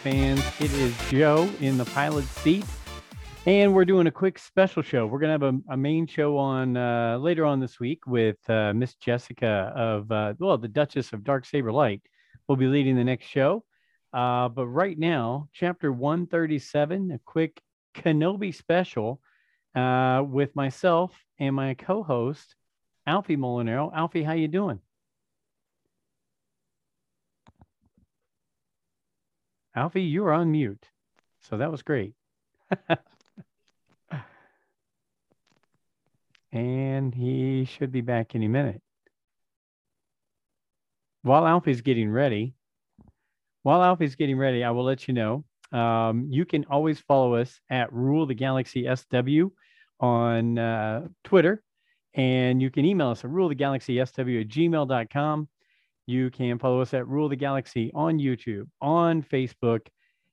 [0.00, 0.42] fans.
[0.58, 2.64] It is Joe in the pilot seat,
[3.44, 5.06] and we're doing a quick special show.
[5.06, 8.72] We're gonna have a, a main show on uh, later on this week with uh,
[8.72, 12.00] Miss Jessica of uh, well, the Duchess of Dark Saber Light.
[12.48, 13.62] will be leading the next show.
[14.12, 17.60] Uh, but right now, chapter 137, a quick
[17.94, 19.20] Kenobi special
[19.74, 22.56] uh, with myself and my co-host
[23.06, 23.94] Alfie Molinaro.
[23.94, 24.80] Alfie, how you doing?
[29.80, 30.86] Alfie, you are on mute.
[31.48, 32.12] So that was great.
[36.52, 38.82] and he should be back any minute.
[41.22, 42.52] While Alfie's getting ready,
[43.62, 45.44] while Alfie's getting ready, I will let you know.
[45.72, 49.46] Um, you can always follow us at Rule the Galaxy SW
[49.98, 51.62] on uh, Twitter,
[52.12, 55.48] and you can email us at rule the galaxy SW at gmail.com.
[56.10, 59.86] You can follow us at Rule the Galaxy on YouTube, on Facebook,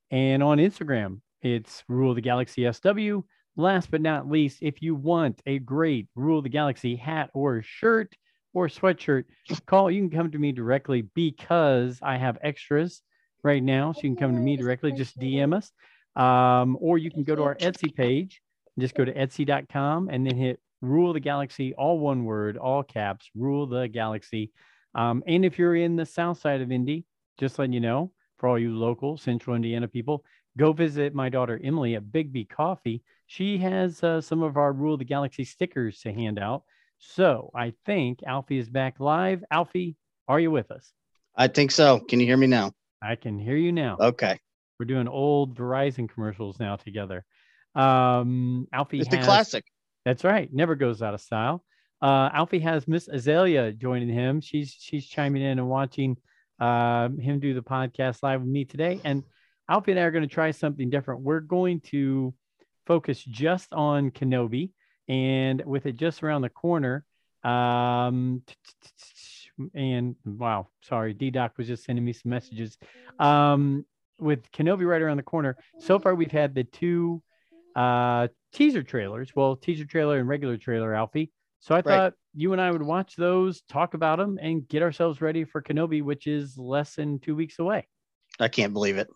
[0.10, 1.22] and on Instagram.
[1.44, 3.20] It's Rule the Galaxy SW.
[3.56, 8.16] Last but not least, if you want a great Rule the Galaxy hat or shirt
[8.56, 9.26] or sweatshirt,
[9.68, 9.92] call.
[9.92, 13.04] You can come to me directly because I have extras
[13.44, 13.92] right now.
[13.92, 14.94] So you can come to me directly.
[14.94, 15.72] Just DM us,
[16.16, 18.42] um, or you can go to our Etsy page.
[18.80, 23.30] Just go to Etsy.com and then hit Rule the Galaxy, all one word, all caps.
[23.36, 24.52] Rule the Galaxy
[24.98, 27.06] um, and if you're in the south side of Indy,
[27.40, 30.26] just letting you know, for all you local central Indiana people,
[30.58, 33.04] go visit my daughter Emily at Big B Coffee.
[33.28, 36.64] She has uh, some of our Rule of the Galaxy stickers to hand out.
[37.00, 39.44] So I think Alfie is back live.
[39.52, 39.96] Alfie,
[40.28, 40.92] are you with us?
[41.36, 42.00] I think so.
[42.00, 42.72] Can you hear me now?
[43.02, 43.98] I can hear you now.
[44.00, 44.40] Okay.
[44.80, 47.24] We're doing old Verizon commercials now together.
[47.76, 49.66] Um, Alfie, it's has, the classic.
[50.06, 50.52] That's right.
[50.52, 51.64] Never goes out of style.
[52.02, 54.42] Uh, Alfie has Miss Azalea joining him.
[54.42, 56.18] She's she's chiming in and watching
[56.60, 59.00] uh, him do the podcast live with me today.
[59.04, 59.24] And
[59.70, 61.22] Alfie and I are going to try something different.
[61.22, 62.34] We're going to
[62.86, 64.72] focus just on Kenobi,
[65.08, 67.04] and with it just around the corner.
[67.44, 68.44] Um,
[69.74, 72.78] and wow, sorry, D Doc was just sending me some messages.
[73.20, 73.86] Um,
[74.20, 75.58] with Kenobi right around the corner.
[75.80, 77.22] So far, we've had the two
[77.76, 79.36] uh, teaser trailers.
[79.36, 81.32] Well, teaser trailer and regular trailer, Alfie.
[81.60, 85.22] So I thought you and I would watch those, talk about them, and get ourselves
[85.22, 87.88] ready for Kenobi, which is less than two weeks away.
[88.40, 89.10] I can't believe it.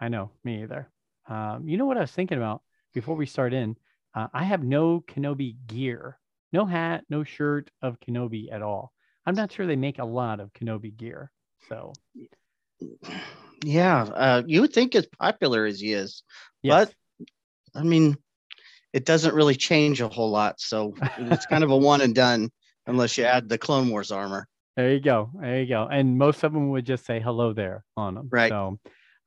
[0.00, 0.90] I know, me either.
[1.28, 2.62] Um, you know what I was thinking about
[2.94, 3.76] before we start in?
[4.14, 6.18] Uh, I have no Kenobi gear,
[6.52, 8.92] no hat, no shirt of Kenobi at all.
[9.24, 11.32] I'm not sure they make a lot of Kenobi gear.
[11.68, 11.92] So,
[13.64, 16.22] yeah, uh, you would think as popular as he is,
[16.62, 16.86] yes.
[16.86, 18.16] but I mean,
[18.96, 20.58] it doesn't really change a whole lot.
[20.58, 22.50] So it's kind of a one and done
[22.86, 24.48] unless you add the Clone Wars armor.
[24.74, 25.30] There you go.
[25.38, 25.86] There you go.
[25.86, 28.30] And most of them would just say hello there on them.
[28.32, 28.48] Right.
[28.48, 28.78] So,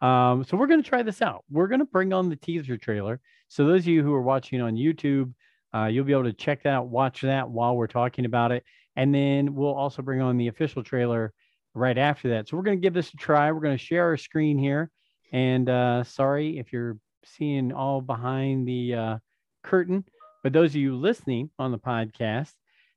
[0.02, 1.44] um, so we're going to try this out.
[1.52, 3.22] We're going to bring on the teaser trailer.
[3.48, 5.32] So those of you who are watching on YouTube,
[5.72, 8.64] uh, you'll be able to check that out, watch that while we're talking about it.
[8.96, 11.32] And then we'll also bring on the official trailer
[11.76, 12.48] right after that.
[12.48, 13.52] So we're going to give this a try.
[13.52, 14.90] We're going to share our screen here.
[15.32, 19.18] And uh, sorry if you're seeing all behind the uh,
[19.64, 20.06] curtain.
[20.44, 22.54] But those of you listening on the podcast,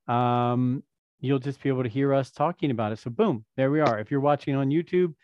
[0.09, 0.83] um,
[1.21, 2.99] you'll just be able to hear us talking about it.
[2.99, 3.99] So, boom, there we are.
[3.99, 5.15] If you're watching on YouTube,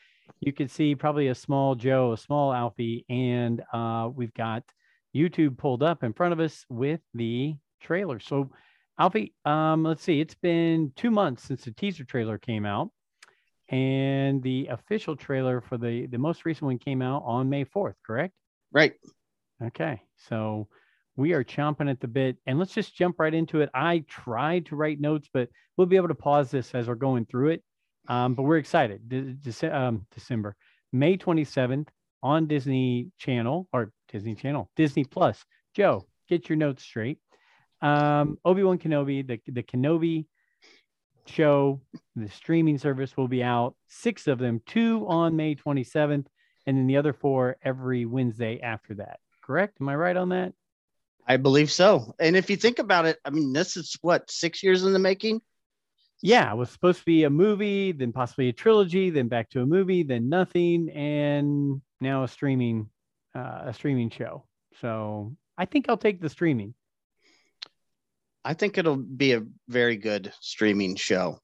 [0.41, 4.63] you can see probably a small Joe, a small Alfie, and uh, we've got
[5.15, 8.21] YouTube pulled up in front of us with the trailer.
[8.21, 8.51] So,
[8.99, 12.91] Alfie, um, let's see, it's been two months since the teaser trailer came out,
[13.69, 17.95] and the official trailer for the the most recent one came out on May 4th,
[18.07, 18.35] correct?
[18.73, 18.95] Right.
[19.63, 20.69] Okay, so
[21.19, 23.69] we are chomping at the bit and let's just jump right into it.
[23.75, 27.27] I tried to write notes, but we'll be able to pause this as we're going
[27.27, 27.65] through it.
[28.07, 29.09] Um, but we're excited.
[29.09, 30.55] De- De- um, December,
[30.93, 31.89] May 27th
[32.23, 35.45] on Disney Channel or Disney Channel, Disney Plus.
[35.75, 37.19] Joe, get your notes straight.
[37.83, 40.27] Um, Obi Wan Kenobi, the, the Kenobi
[41.27, 41.81] show,
[42.15, 43.75] the streaming service will be out.
[43.89, 46.27] Six of them, two on May 27th,
[46.67, 49.19] and then the other four every Wednesday after that.
[49.43, 49.79] Correct?
[49.81, 50.53] Am I right on that?
[51.29, 52.15] I believe so.
[52.19, 54.99] And if you think about it, I mean, this is what six years in the
[54.99, 55.43] making.
[56.23, 59.61] Yeah, it was supposed to be a movie, then possibly a trilogy, then back to
[59.61, 62.89] a movie, then nothing, and now a streaming,
[63.37, 64.47] uh, a streaming show.
[64.81, 66.75] So I think I'll take the streaming.
[68.45, 71.39] I think it'll be a very good streaming show.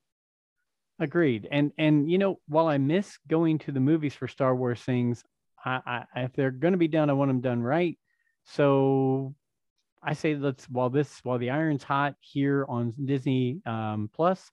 [0.98, 1.46] Agreed.
[1.50, 5.22] And and you know, while I miss going to the movies for Star Wars things,
[5.64, 7.98] I, I if they're going to be done, I want them done right.
[8.46, 9.34] So
[10.04, 14.50] I say let's while this while the iron's hot here on Disney um, Plus,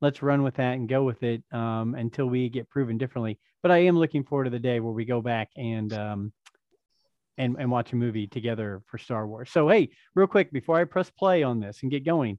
[0.00, 3.38] let's run with that and go with it um, until we get proven differently.
[3.62, 6.32] But I am looking forward to the day where we go back and um,
[7.38, 9.50] and and watch a movie together for Star Wars.
[9.50, 12.38] So hey, real quick before I press play on this and get going,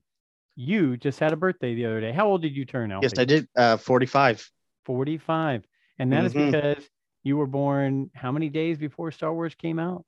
[0.55, 2.11] you just had a birthday the other day.
[2.11, 3.01] How old did you turn out?
[3.01, 3.47] Yes, I did.
[3.55, 4.47] Uh, 45.
[4.85, 5.63] 45.
[5.99, 6.25] And that Mhm.
[6.25, 6.89] is because
[7.23, 10.05] you were born how many days before Star Wars came out?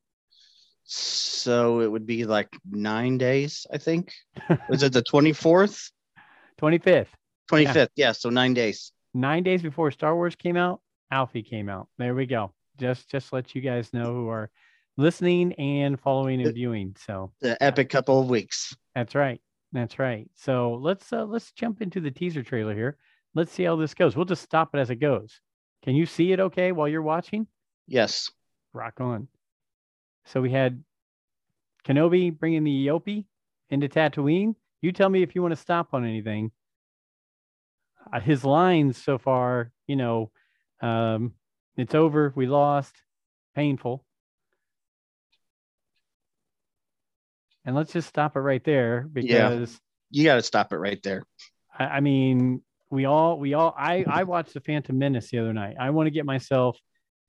[0.84, 4.12] So it would be like nine days, I think.
[4.70, 5.92] Was it the 24th?
[6.62, 7.08] 25th.
[7.52, 7.90] 25th.
[7.96, 8.12] Yeah.
[8.12, 8.92] So nine days.
[9.14, 10.82] Nine days before Star Wars came out,
[11.12, 11.88] Alfie came out.
[11.98, 12.52] There we go.
[12.80, 14.50] Just just let you guys know who are
[14.98, 16.96] listening and following and viewing.
[17.06, 18.76] So The epic couple of weeks.
[18.96, 19.40] That's right.
[19.72, 20.30] That's right.
[20.36, 22.98] So let's uh, let's jump into the teaser trailer here.
[23.36, 24.16] Let's see how this goes.
[24.16, 25.42] We'll just stop it as it goes.
[25.84, 27.48] Can you see it okay while you're watching?
[27.88, 28.32] Yes.
[28.74, 29.28] Rock on.
[30.26, 30.84] So we had
[31.86, 33.26] Kenobi bringing the Eopie
[33.70, 34.56] into Tatooine.
[34.82, 36.52] You tell me if you want to stop on anything.
[38.12, 40.32] Uh, his lines so far, you know,
[40.82, 41.34] um,
[41.78, 42.34] it's over.
[42.36, 42.96] We lost.
[43.56, 44.04] Painful.
[47.66, 49.50] And let's just stop it right there Yeah.
[49.50, 49.80] because
[50.10, 51.24] You got to stop it right there.
[51.78, 55.54] I, I mean, we all, we all, I, I watched the Phantom Menace the other
[55.54, 55.76] night.
[55.80, 56.78] I want to get myself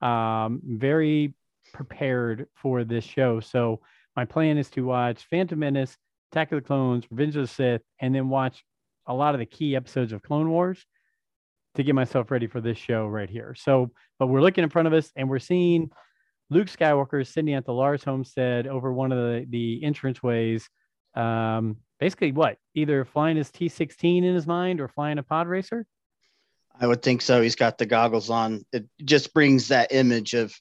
[0.00, 1.34] um, very
[1.74, 3.40] prepared for this show.
[3.40, 3.80] So
[4.16, 5.98] my plan is to watch Phantom Menace,
[6.32, 8.64] Attack of the Clones, Revenge of the Sith, and then watch
[9.06, 10.86] a lot of the key episodes of Clone Wars
[11.74, 13.54] to get myself ready for this show right here.
[13.58, 15.90] So, but we're looking in front of us and we're seeing
[16.48, 20.64] Luke Skywalker sitting at the Lars homestead over one of the, the entranceways.
[21.14, 22.58] Um, basically, what?
[22.74, 25.86] Either flying his T 16 in his mind or flying a pod racer?
[26.80, 27.40] I would think so.
[27.40, 28.64] He's got the goggles on.
[28.72, 30.54] It just brings that image of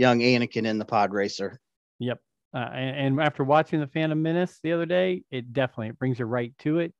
[0.00, 1.60] young Anakin in the pod racer.
[1.98, 2.18] Yep.
[2.54, 6.18] Uh, and, and after watching the Phantom Menace the other day, it definitely it brings
[6.18, 6.94] you right to it.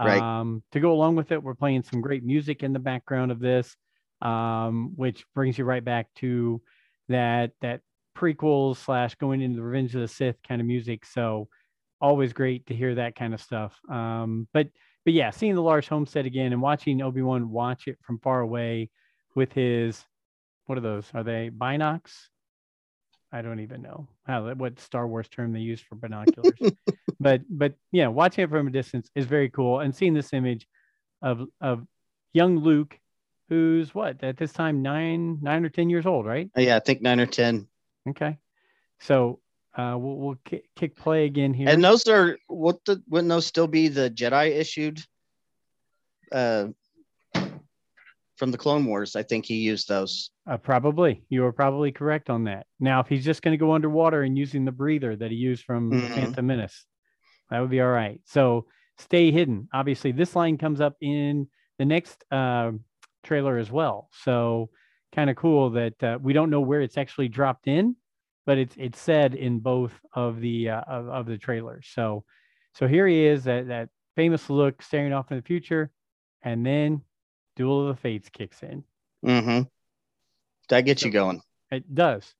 [0.00, 0.22] Right.
[0.22, 3.40] Um, to go along with it, we're playing some great music in the background of
[3.40, 3.76] this,
[4.22, 6.62] um, which brings you right back to
[7.08, 7.80] that that
[8.16, 11.04] prequel slash going into the Revenge of the Sith kind of music.
[11.04, 11.48] So
[12.00, 13.76] always great to hear that kind of stuff.
[13.90, 14.68] Um, but
[15.04, 18.40] but yeah, seeing the Lars Homestead again and watching Obi Wan watch it from far
[18.40, 18.90] away
[19.34, 20.04] with his
[20.66, 21.10] what are those?
[21.14, 22.12] Are they binocs?
[23.34, 26.56] I don't even know how what Star Wars term they use for binoculars.
[27.20, 29.80] but but yeah, watching it from a distance is very cool.
[29.80, 30.68] And seeing this image
[31.20, 31.84] of of
[32.32, 32.96] young Luke,
[33.48, 36.48] who's what at this time nine nine or ten years old, right?
[36.56, 37.66] Uh, Yeah, I think nine or 10.
[38.10, 38.38] Okay,
[39.00, 39.40] so
[39.76, 41.68] uh, we'll we'll ki- kick play again here.
[41.68, 45.00] And those are, what the, wouldn't those still be the Jedi issued
[46.30, 46.68] uh,
[48.36, 49.16] from the Clone Wars?
[49.16, 50.30] I think he used those.
[50.48, 51.24] Uh, probably.
[51.28, 52.66] You are probably correct on that.
[52.80, 55.64] Now, if he's just going to go underwater and using the breather that he used
[55.64, 56.14] from Mhm.
[56.14, 56.84] Phantom Menace,
[57.50, 58.20] that would be all right.
[58.24, 58.66] So
[58.98, 59.68] stay hidden.
[59.72, 61.48] Obviously, this line comes up in
[61.78, 62.72] the next uh,
[63.22, 64.08] trailer as well.
[64.12, 64.70] So
[65.12, 67.96] kind of cool that uh, we don't know where it's actually dropped in,
[68.46, 71.88] but it's it's said in both of the uh, of, of the trailers.
[71.92, 72.24] So
[72.74, 75.90] so here he is, that that famous look staring off in the future,
[76.42, 77.02] and then
[77.56, 78.84] Duel of the Fates kicks in.
[79.24, 79.62] Mm-hmm.
[80.68, 81.40] That gets So- you going.
[81.70, 82.32] It does.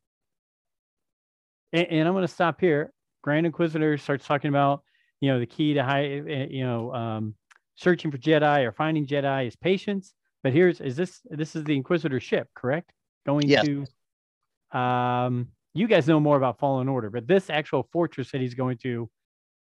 [1.72, 2.92] And, and I'm going to stop here.
[3.22, 4.82] Grand Inquisitor starts talking about,
[5.20, 7.34] you know, the key to high, eh, you know, um,
[7.74, 10.12] searching for Jedi or finding Jedi is patience.
[10.42, 12.92] But here's is this this is the Inquisitor ship, correct?
[13.26, 13.64] Going Yes.
[13.64, 18.54] to, um, you guys know more about Fallen Order, but this actual fortress that he's
[18.54, 19.08] going to,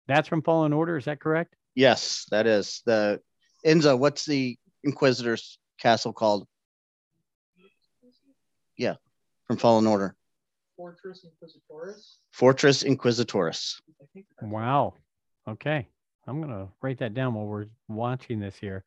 [0.09, 0.97] that's from Fallen Order.
[0.97, 1.55] Is that correct?
[1.75, 3.21] Yes, that is the
[3.65, 3.97] Enzo.
[3.99, 6.47] What's the Inquisitor's castle called?
[8.77, 8.95] Yeah,
[9.47, 10.17] from Fallen Order.
[10.77, 12.17] Fortress Inquisitoris.
[12.31, 13.81] Fortress Inquisitoris.
[14.01, 14.95] I think that's Wow.
[15.47, 15.87] Okay.
[16.27, 18.85] I'm going to write that down while we're watching this here.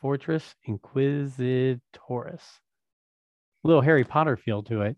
[0.00, 1.80] Fortress Inquisitoris.
[2.08, 4.96] A little Harry Potter feel to it.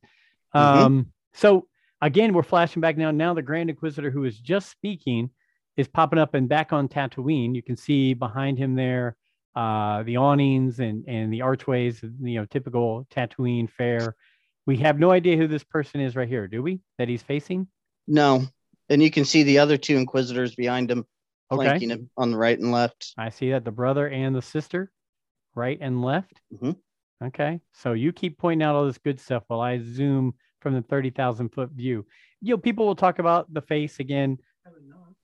[0.55, 0.61] Mhm.
[0.61, 1.67] Um, so
[2.01, 3.11] again, we're flashing back now.
[3.11, 5.31] Now the Grand Inquisitor who is just speaking
[5.77, 7.55] is popping up and back on Tatooine.
[7.55, 9.17] You can see behind him there
[9.57, 14.15] uh, the awnings and, and the archways, you know, typical Tatooine fare.
[14.67, 16.81] We have no idea who this person is right here, do we?
[16.99, 17.67] That he's facing?
[18.07, 18.43] No,
[18.89, 21.07] and you can see the other two Inquisitors behind him,
[21.51, 21.65] Okay.
[21.65, 23.15] flanking him on the right and left.
[23.17, 24.93] I see that the brother and the sister,
[25.55, 26.41] right and left.
[26.53, 26.77] Mhm.
[27.25, 30.83] Okay, so you keep pointing out all this good stuff while I zoom from the
[30.83, 32.05] thirty thousand foot view.
[32.43, 34.39] You know, people will talk about the face again.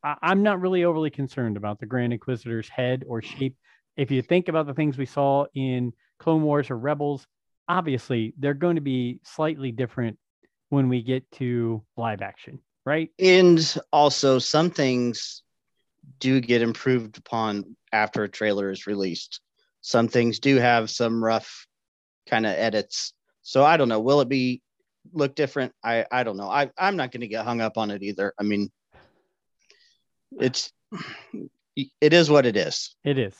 [0.03, 3.57] I, I'm not really overly concerned about the Grand Inquisitor's head or shape.
[3.97, 7.27] If you think about the things we saw in Clone Wars or Rebels,
[7.69, 10.19] obviously they're going to be slightly different
[10.71, 13.11] when we get to live action, right?
[13.19, 15.43] And also, some things
[16.19, 19.41] do get improved upon after a trailer is released.
[19.83, 21.67] some things do have some rough
[22.29, 23.13] kind of edits.
[23.43, 24.01] So I don't know.
[24.01, 24.63] Will it be
[25.13, 25.73] look different?
[25.85, 26.49] I I don't know.
[26.49, 28.33] I I'm not going to get hung up on it either.
[28.39, 28.71] I mean,
[30.39, 30.73] it's
[31.75, 32.95] it is what it is.
[33.05, 33.35] It is.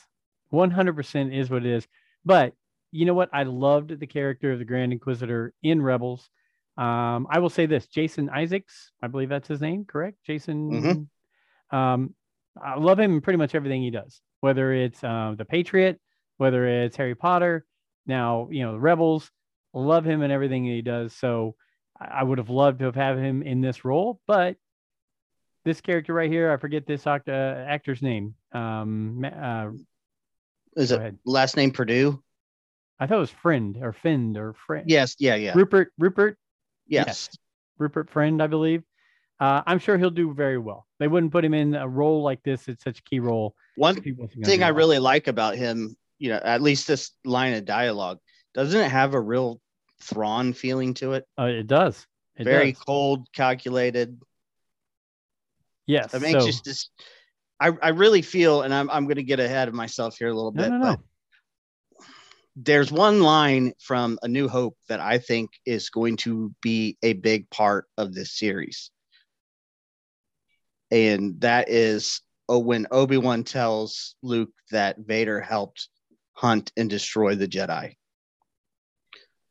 [0.53, 1.87] 100% is what it is.
[2.23, 2.53] But
[2.91, 3.29] you know what?
[3.33, 6.29] I loved the character of the Grand Inquisitor in Rebels.
[6.77, 10.17] Um, I will say this Jason Isaacs, I believe that's his name, correct?
[10.25, 11.09] Jason.
[11.71, 12.13] Um,
[12.61, 15.99] I love him in pretty much everything he does, whether it's uh, The Patriot,
[16.37, 17.65] whether it's Harry Potter,
[18.05, 19.31] now, you know, the Rebels.
[19.73, 21.13] Love him and everything he does.
[21.13, 21.55] So
[21.99, 24.57] I I would have loved to have had him in this role, but
[25.65, 28.35] this character right here, I forget this act- uh, actor's name.
[28.51, 29.69] Um, uh,
[30.75, 31.19] Is go it ahead.
[31.25, 32.21] last name Purdue?
[32.99, 34.89] I thought it was Friend or Find or Friend.
[34.89, 35.15] Yes.
[35.19, 35.35] Yeah.
[35.35, 35.53] Yeah.
[35.55, 36.37] Rupert, Rupert,
[36.87, 37.05] Yes.
[37.07, 37.29] yes.
[37.77, 38.83] Rupert Friend, I believe.
[39.39, 40.85] Uh, I'm sure he'll do very well.
[40.99, 42.67] They wouldn't put him in a role like this.
[42.67, 43.55] It's such a key role.
[43.75, 44.77] One if he wasn't gonna thing I well.
[44.77, 48.19] really like about him, you know, at least this line of dialogue,
[48.53, 49.59] doesn't it have a real
[50.01, 51.25] Thrawn feeling to it?
[51.39, 52.05] uh, it does.
[52.37, 52.81] It Very does.
[52.83, 54.21] cold, calculated.
[55.87, 56.13] yes.
[56.13, 56.89] It makes so- just.
[57.63, 60.33] I, I really feel, and I'm I'm going to get ahead of myself here a
[60.33, 62.05] little no, bit, no, but no.
[62.57, 67.13] there's one line from A New Hope that I think is going to be a
[67.13, 68.91] big part of this series.
[70.91, 75.87] And that is oh, when Obi Wan tells Luke that Vader helped
[76.33, 77.95] hunt and destroy the Jedi.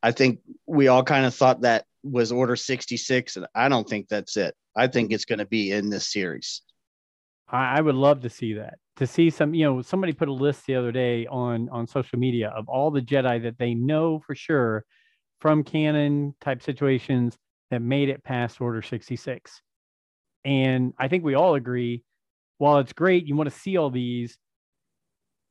[0.03, 4.09] I think we all kind of thought that was Order 66, and I don't think
[4.09, 4.55] that's it.
[4.77, 6.61] I think it's going to be in this series.
[7.53, 8.79] I, I would love to see that.
[8.97, 12.19] To see some, you know, somebody put a list the other day on on social
[12.19, 14.85] media of all the Jedi that they know for sure
[15.41, 17.37] from canon type situations
[17.71, 19.63] that made it past Order 66.
[20.45, 22.05] And I think we all agree,
[22.59, 24.37] while it's great, you want to see all these,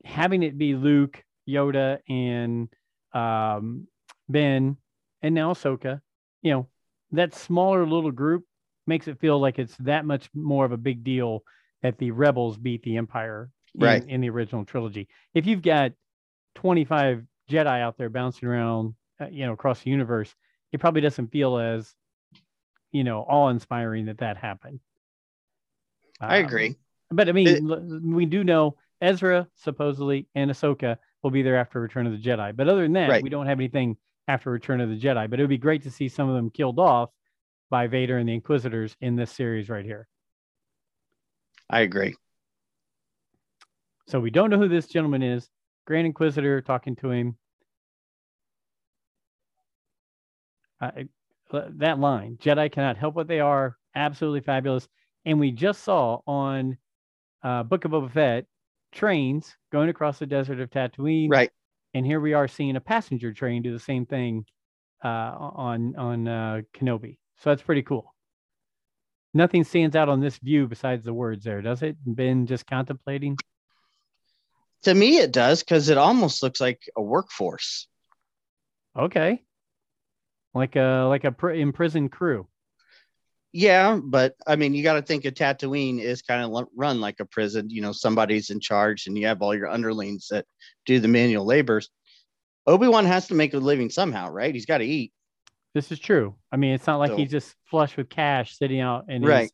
[0.06, 2.70] having it be Luke, Yoda, and
[3.14, 3.88] um,
[4.30, 4.78] Ben,
[5.22, 6.00] and now Ahsoka,
[6.42, 6.68] you know,
[7.12, 8.46] that smaller little group
[8.88, 11.44] makes it feel like it's that much more of a big deal
[11.84, 14.06] that the rebels beat the empire in, Right.
[14.08, 15.94] in the original trilogy if you've got
[16.56, 20.34] 25 jedi out there bouncing around uh, you know across the universe
[20.72, 21.94] it probably doesn't feel as
[22.92, 24.80] you know awe-inspiring that that happened
[26.20, 26.76] I Um, agree.
[27.10, 31.80] but i mean It- we do know ezra supposedly and ahsoka will be there after
[31.80, 33.24] return of the jedi but other than that Right.
[33.24, 33.98] we don't have anything
[34.28, 36.50] after return of the jedi but it would be great to see some of them
[36.50, 37.10] killed off
[37.70, 40.08] by vader and the inquisitors in this series right here
[41.72, 42.16] I agree.
[44.08, 45.50] So we don't know who this gentleman is.
[45.88, 47.38] Grand Inquisitor talking to him.
[50.80, 51.08] I-
[51.52, 54.88] that line, Jedi cannot help what they are, absolutely fabulous.
[55.26, 56.78] And we just saw on
[57.44, 58.46] uh, Book of Boba Fett
[58.92, 61.30] trains going across the desert of Tatooine.
[61.30, 61.52] Right.
[61.94, 64.46] And here we are seeing a passenger train do the same thing
[65.04, 67.18] uh, on on uh, Kenobi.
[67.38, 68.14] So that's pretty cool.
[69.34, 71.96] Nothing stands out on this view besides the words there, does it?
[72.06, 73.38] Ben just contemplating.
[74.84, 77.88] To me, it does because it almost looks like a workforce.
[78.98, 79.44] Okay.
[80.54, 82.48] Like a like a pr- imprisoned crew.
[83.54, 87.20] Yeah, but I mean, you got to think a Tatooine is kind of run like
[87.20, 87.70] a prison.
[87.70, 90.46] You know, somebody's in charge, and you have all your underlings that
[90.86, 91.90] do the manual labors.
[92.66, 94.54] Obi Wan has to make a living somehow, right?
[94.54, 95.14] He's got to eat.
[95.74, 96.36] This is true.
[96.52, 99.52] I mean, it's not like So- he's just flush with cash sitting out in his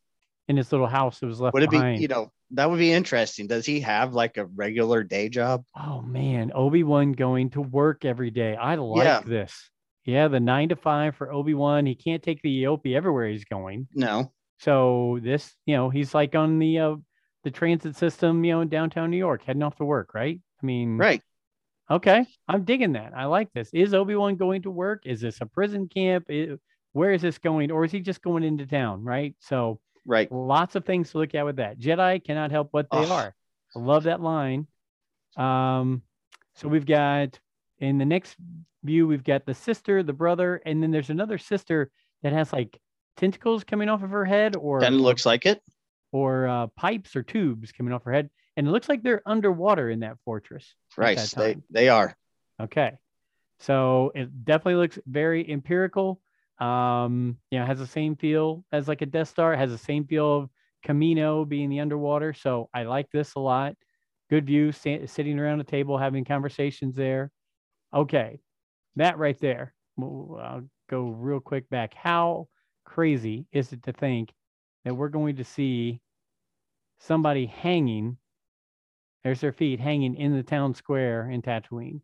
[0.48, 2.02] in his little house that was left Would it be, behind.
[2.02, 3.48] you know, that would be interesting.
[3.48, 5.64] Does he have like a regular day job?
[5.76, 8.56] oh man, Obi Wan going to work every day.
[8.56, 9.20] I like Yeah.
[9.22, 9.70] this.
[10.06, 11.86] Yeah, the nine to five for Obi Wan.
[11.86, 13.88] He can't take the Eopie everywhere he's going.
[13.94, 14.32] No.
[14.60, 16.96] So this, you know, he's like on the uh,
[17.44, 20.40] the transit system, you know, in downtown New York, heading off to work, right?
[20.64, 21.22] I mean, Right.
[21.90, 23.14] Okay, I'm digging that.
[23.16, 23.70] I like this.
[23.74, 25.04] Is Obi Wan going to work?
[25.06, 26.28] Is this a prison camp?
[26.92, 27.72] Where is this going?
[27.72, 29.04] Or is he just going into town?
[29.04, 29.36] Right.
[29.40, 30.32] So Right.
[30.32, 31.80] lots of things to look at with that.
[31.80, 33.36] Jedi cannot help what they are.
[33.76, 34.68] I love that line.
[35.36, 36.02] Um,
[36.56, 37.40] so we've got
[37.80, 38.36] in the next
[38.84, 41.92] view, we've got the sister, the brother, and then there's another sister
[42.24, 42.80] that has like
[43.18, 45.62] tentacles coming off of her head, or of looks like it.
[46.12, 49.90] or uh, pipes or tubes coming off her head, and it looks like they're underwater
[49.90, 50.74] in that fortress.
[51.36, 52.16] That They they are.
[52.62, 52.98] Okay.
[53.60, 56.22] So it definitely looks very empirical.
[56.60, 59.78] Um, you know, has the same feel as like a Death Star, it has the
[59.78, 60.50] same feel of
[60.86, 62.34] Kamino being the underwater.
[62.34, 63.76] So I like this a lot.
[64.30, 67.32] Good view, sa- sitting around a table, having conversations there.
[67.94, 68.40] Okay.
[68.96, 69.74] That right there.
[70.00, 71.94] I'll go real quick back.
[71.94, 72.48] How
[72.86, 74.34] crazy is it to think
[74.84, 76.02] that we're going to see
[77.00, 78.18] somebody hanging
[79.28, 82.00] There's their feet hanging in the town square in Tatooine.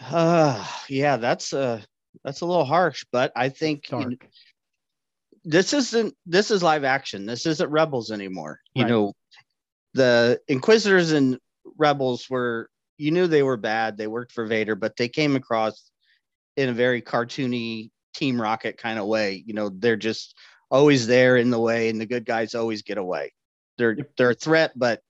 [0.00, 1.84] Uh, yeah, that's a
[2.24, 4.16] that's a little harsh, but I think you know,
[5.44, 7.24] this isn't this is live action.
[7.24, 8.58] This isn't Rebels anymore.
[8.74, 8.88] You Right.
[8.88, 9.12] know,
[9.94, 11.38] the Inquisitors and
[11.78, 12.68] Rebels were
[12.98, 13.96] you knew they were bad.
[13.96, 15.88] They worked for Vader, but they came across
[16.56, 19.44] in a very cartoony Team Rocket kind of way.
[19.46, 20.34] You know, they're just
[20.68, 23.30] always there in the way, and the good guys always get away.
[23.78, 25.02] They're they're a threat, but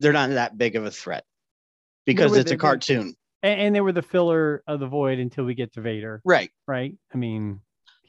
[0.00, 1.24] they're not that big of a threat
[2.06, 5.44] because it's the- a cartoon, And, and they were the filler of the void until
[5.44, 6.50] we get to Vader, right?
[6.66, 6.96] right?
[7.14, 7.60] I mean,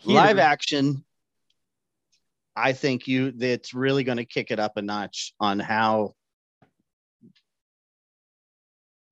[0.06, 1.04] live action
[2.56, 6.14] i think you that's really going to kick it up a notch on how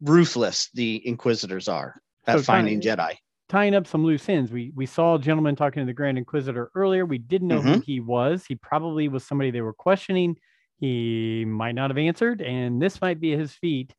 [0.01, 3.15] ruthless the inquisitors are at So finding jedi
[3.51, 4.49] tying up some loose ends.
[4.49, 7.05] We we saw a gentleman talking to the Grand Inquisitor earlier.
[7.05, 8.45] We didn't know who he was.
[8.45, 10.37] He probably was somebody they were questioning.
[10.77, 13.93] He might not have answered, and this might be his feet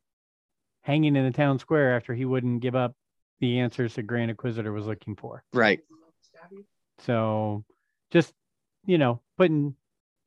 [0.81, 2.95] hanging in the town square after he wouldn't give up
[3.39, 5.43] the answers the Grand Inquisitor was looking for.
[5.53, 5.79] right
[6.99, 7.63] So
[8.11, 8.33] just
[8.85, 9.75] you know, putting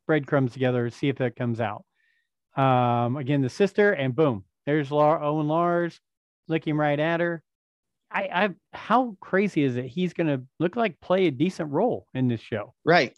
[0.06, 1.84] breadcrumbs together, see if that comes out.
[2.56, 6.00] Um, again, the sister, and boom, there's Lar- Owen Lars
[6.48, 7.42] looking right at her.
[8.10, 9.86] I, I, how crazy is it?
[9.86, 12.74] He's gonna look like play a decent role in this show.
[12.84, 13.12] right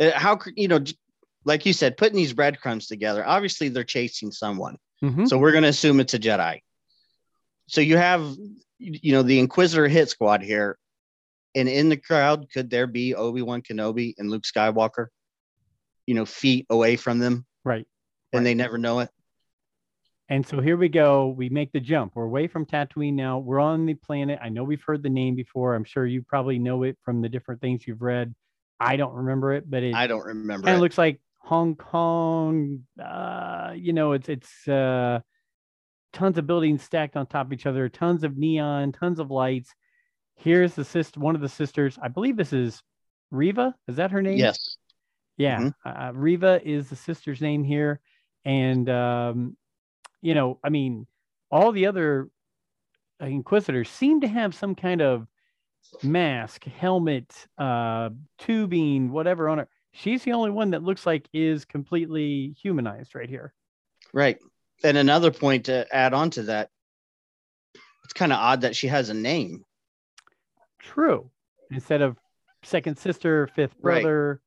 [0.00, 0.80] Uh, how you know
[1.44, 5.28] like you said putting these breadcrumbs together obviously they're chasing someone Mhm.
[5.28, 6.58] so we're going to assume it's a jedi
[7.68, 8.34] so you have
[8.78, 10.76] you know the inquisitor hit squad here
[11.54, 15.06] and in the crowd could there be obi-wan kenobi and luke skywalker
[16.06, 17.86] you know feet away from them Right.
[18.32, 18.44] and Right.
[18.44, 19.10] they never know it
[20.30, 21.28] And so here we go.
[21.28, 22.12] We make the jump.
[22.14, 23.38] We're away from Tatooine now.
[23.38, 24.38] We're on the planet.
[24.42, 25.74] I know we've heard the name before.
[25.74, 28.34] I'm sure you probably know it from the different things you've read.
[28.78, 30.76] I don't remember it, but it i don't remember kind it.
[30.76, 32.84] of looks like Hong Kong.
[33.02, 35.20] Uh, you know, it's it's uh,
[36.12, 39.74] tons of buildings stacked on top of each other, tons of neon, tons of lights.
[40.36, 41.98] Here's the sister, one of the sisters.
[42.00, 42.82] I believe this is
[43.30, 43.74] Reva.
[43.88, 44.38] Is that her name?
[44.38, 44.76] yes
[45.38, 45.74] Yeah, Mhm.
[45.86, 48.00] uh, Reva is the sister's name here,
[48.44, 49.56] and um,
[50.22, 51.06] you know, I mean,
[51.50, 52.28] all the other
[53.20, 55.26] Inquisitors seem to have some kind of
[56.02, 59.68] mask, helmet, uh, tubing, whatever on her.
[59.92, 63.52] She's the only one that looks like is completely humanized right here.
[64.12, 64.38] right
[64.84, 66.70] and another point to add on to that
[68.04, 69.64] it's kind of odd that she has a name
[70.78, 71.30] True.
[71.70, 72.16] Instead of
[72.62, 74.02] second sister, fifth Right.
[74.02, 74.40] brother,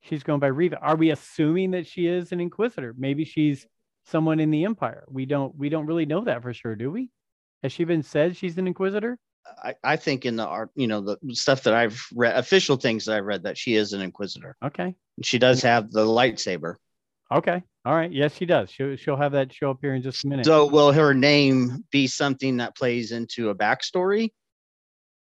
[0.00, 0.78] she's going by Reva.
[0.80, 2.94] Are we assuming that she is an Inquisitor?
[2.96, 3.66] Maybe she's
[4.04, 5.04] someone in the Empire.
[5.08, 7.10] We don't we don't really know that for sure, do we?
[7.62, 9.18] Has she been said she's an Inquisitor?
[9.62, 13.04] I, I think in the art you know the stuff that i've read official things
[13.04, 14.96] that i've read that she is an inquisitor Okay.
[15.22, 16.76] she does have the lightsaber
[17.30, 17.62] Okay.
[17.84, 18.12] All right.
[18.12, 18.70] Yes, she does.
[18.70, 20.46] She'll she'll have that show up here in just a minute.
[20.46, 24.30] so will her name be something that plays into a backstory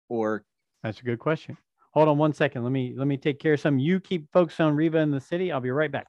[0.08, 0.44] or
[0.82, 1.56] That's a good question.
[1.92, 2.62] Hold on one second.
[2.62, 3.78] Let me let me take care of some.
[3.78, 5.50] You keep focused on Reva in the city.
[5.52, 6.06] I'll be right back.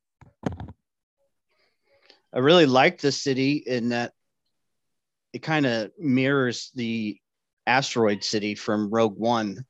[2.33, 4.13] I really like the city in that
[5.33, 7.17] it kind of mirrors the
[7.65, 9.65] asteroid city from rogue one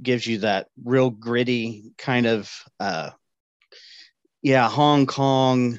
[0.00, 3.10] gives you that real gritty kind of uh
[4.42, 5.78] yeah hong kong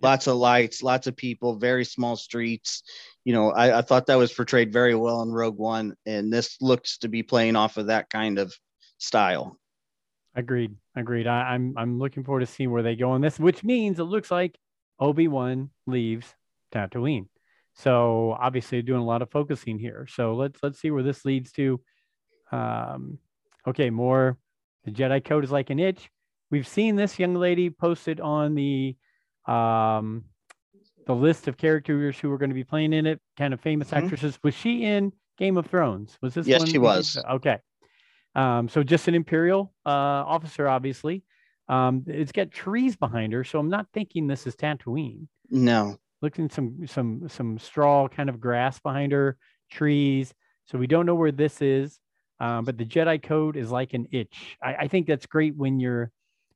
[0.00, 2.82] lots of lights lots of people very small streets
[3.24, 6.56] you know I, I thought that was portrayed very well in rogue one and this
[6.60, 8.52] looks to be playing off of that kind of
[8.98, 9.58] style
[10.34, 10.74] Agreed.
[10.96, 11.26] Agreed.
[11.26, 14.04] I, I'm I'm looking forward to seeing where they go on this, which means it
[14.04, 14.56] looks like
[15.02, 16.32] Obi Wan leaves
[16.72, 17.26] Tatooine.
[17.74, 20.06] So obviously doing a lot of focusing here.
[20.08, 21.80] So let's let's see where this leads to.
[22.52, 23.18] Um,
[23.66, 24.38] okay, more.
[24.84, 26.08] The Jedi Code is like an itch.
[26.50, 28.96] We've seen this young lady posted on the
[29.46, 30.24] um,
[31.06, 33.20] the list of characters who are going to be playing in it.
[33.36, 34.04] Kind of famous Mhm.
[34.04, 34.38] actresses.
[34.44, 36.16] Was she in Game of Thrones?
[36.22, 36.46] Was this?
[36.46, 37.16] Yes, one she was.
[37.28, 37.58] Okay.
[38.34, 41.24] Um, so just an imperial uh, officer, obviously.
[41.68, 45.26] Um, it's got trees behind her, so I'm not thinking this is Tatooine.
[45.50, 49.36] no Looking some some some straw kind of grass behind her,
[49.70, 50.32] trees.
[50.66, 51.98] So we don't know where this is.
[52.38, 54.56] Um, but the Jedi Code is like an itch.
[54.62, 56.10] I, I think that's great when you're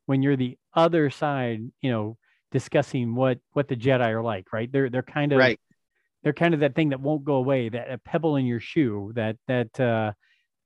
[0.06, 2.16] when you're the other side, you know,
[2.52, 4.70] discussing what what the Jedi are like, right?
[4.70, 5.58] They're they're kind of right
[6.26, 9.12] they're kind of that thing that won't go away, that a pebble in your shoe,
[9.14, 10.10] that that uh,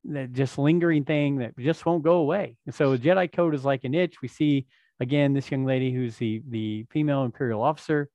[0.05, 2.57] that just lingering thing that just won't go away.
[2.67, 4.23] And so Jedi code is like an itch.
[4.23, 4.67] We see
[4.99, 8.09] again this young lady who's the the female imperial officer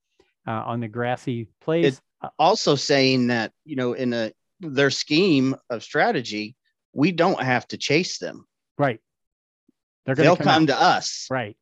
[0.48, 2.02] uh, on the grassy place.
[2.22, 6.56] Uh, also saying that you know in a their scheme of strategy
[6.94, 9.00] we don't have to chase them right.
[10.06, 11.58] They're gonna they'll come, come, to us right.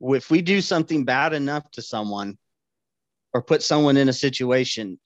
[0.00, 2.38] if we do something bad enough to someone
[3.34, 4.98] or put someone in a situation,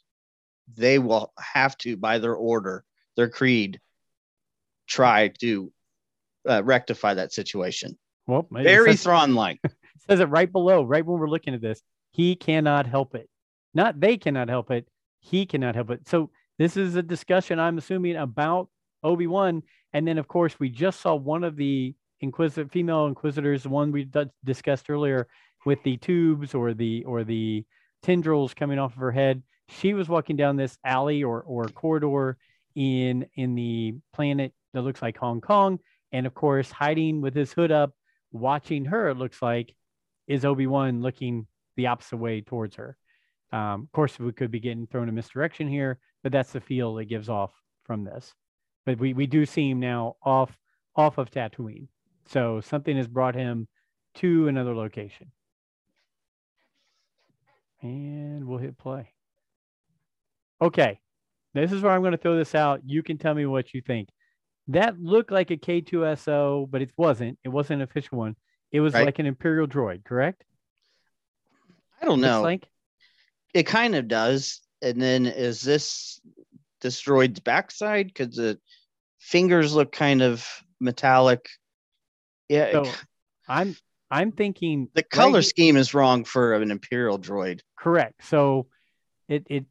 [0.74, 2.84] they will have to, by their order,
[3.16, 3.80] their creed,
[4.86, 5.72] try to
[6.48, 7.96] uh, rectify that situation.
[8.26, 9.60] Well, Very Thrawn like.
[10.08, 11.82] says it right below, right when we're looking at this.
[12.10, 13.28] He cannot help it.
[13.74, 14.88] Not they cannot help it.
[15.20, 16.08] He cannot help it.
[16.08, 18.68] So this is a discussion, I'm assuming, about
[19.02, 19.62] Obi Wan.
[19.92, 23.92] And then, of course, we just saw one of the inquisitor female inquisitors, the one
[23.92, 25.28] we d- discussed earlier,
[25.64, 27.64] with the tubes or the or the
[28.02, 29.42] tendrils coming off of her head.
[29.68, 32.38] She was walking down this alley or or corridor
[32.74, 35.78] in in the planet that looks like Hong Kong,
[36.12, 37.94] and of course, hiding with his hood up,
[38.30, 39.08] watching her.
[39.08, 39.74] It looks like
[40.28, 42.96] is Obi Wan looking the opposite way towards her.
[43.52, 46.98] Um, of course, we could be getting thrown a misdirection here, but that's the feel
[46.98, 47.52] it gives off
[47.84, 48.34] from this.
[48.84, 50.54] But we, we do see him now off
[50.94, 51.88] off of Tatooine,
[52.26, 53.66] so something has brought him
[54.16, 55.30] to another location.
[57.80, 59.08] And we'll hit play.
[60.60, 61.00] Okay,
[61.54, 62.82] this is where I'm going to throw this out.
[62.84, 64.10] You can tell me what you think.
[64.68, 67.38] That looked like a K2SO, but it wasn't.
[67.44, 68.36] It wasn't an official one.
[68.72, 69.06] It was Right.
[69.06, 70.44] like an Imperial droid, correct?
[72.02, 72.42] I don't know.
[72.42, 72.68] like
[73.54, 74.60] it kind of does.
[74.82, 76.20] And then is this
[76.80, 78.08] this droid's backside?
[78.08, 78.58] Because the
[79.18, 80.46] fingers look kind of
[80.80, 81.48] metallic.
[82.48, 82.92] Yeah, so.
[83.48, 83.76] I'm
[84.10, 87.60] I'm thinking the color he- scheme is wrong for an Imperial droid.
[87.78, 88.24] correct.
[88.24, 88.66] So
[89.28, 89.64] it it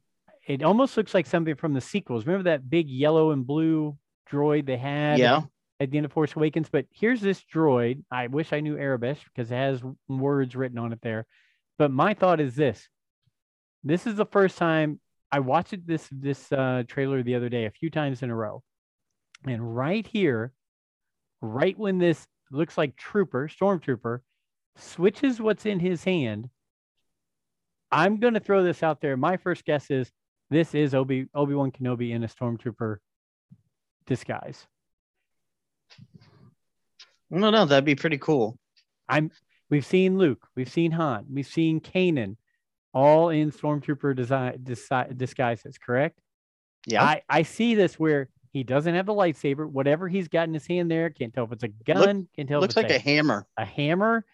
[0.46, 2.26] it almost looks like something from the sequels.
[2.26, 3.96] Remember that big yellow and blue
[4.30, 5.42] droid they had Yeah,
[5.80, 6.68] at the end of Force Awakens?
[6.70, 8.02] But here's this droid.
[8.10, 11.26] I wish I knew Arabic because it has words written on it there.
[11.78, 12.88] But my thought is this:
[13.84, 17.70] this is the first time I watched this this uh, trailer the other day a
[17.70, 18.62] few times in a row,
[19.44, 20.52] and right here,
[21.40, 24.20] right when this looks like trooper, stormtrooper,
[24.76, 26.48] switches what's in his hand.
[27.90, 29.16] I'm going to throw this out there.
[29.16, 30.10] My first guess is
[30.50, 32.96] this is Obi Obi Wan Kenobi in a stormtrooper
[34.06, 34.66] disguise.
[37.30, 37.68] No, don't.
[37.68, 38.58] That'd be pretty cool.
[39.08, 39.30] I'm
[39.70, 42.36] we've seen Luke, we've seen Han, we've seen Kanan,
[42.92, 46.18] all in stormtrooper design disi- disguises, correct?
[46.86, 50.54] Yeah, I, I see this where he doesn't have the lightsaber, whatever he's got in
[50.54, 53.46] his hand there, can't tell if it's a gun, can't tell looks like a hammer.
[53.56, 54.24] a hammer.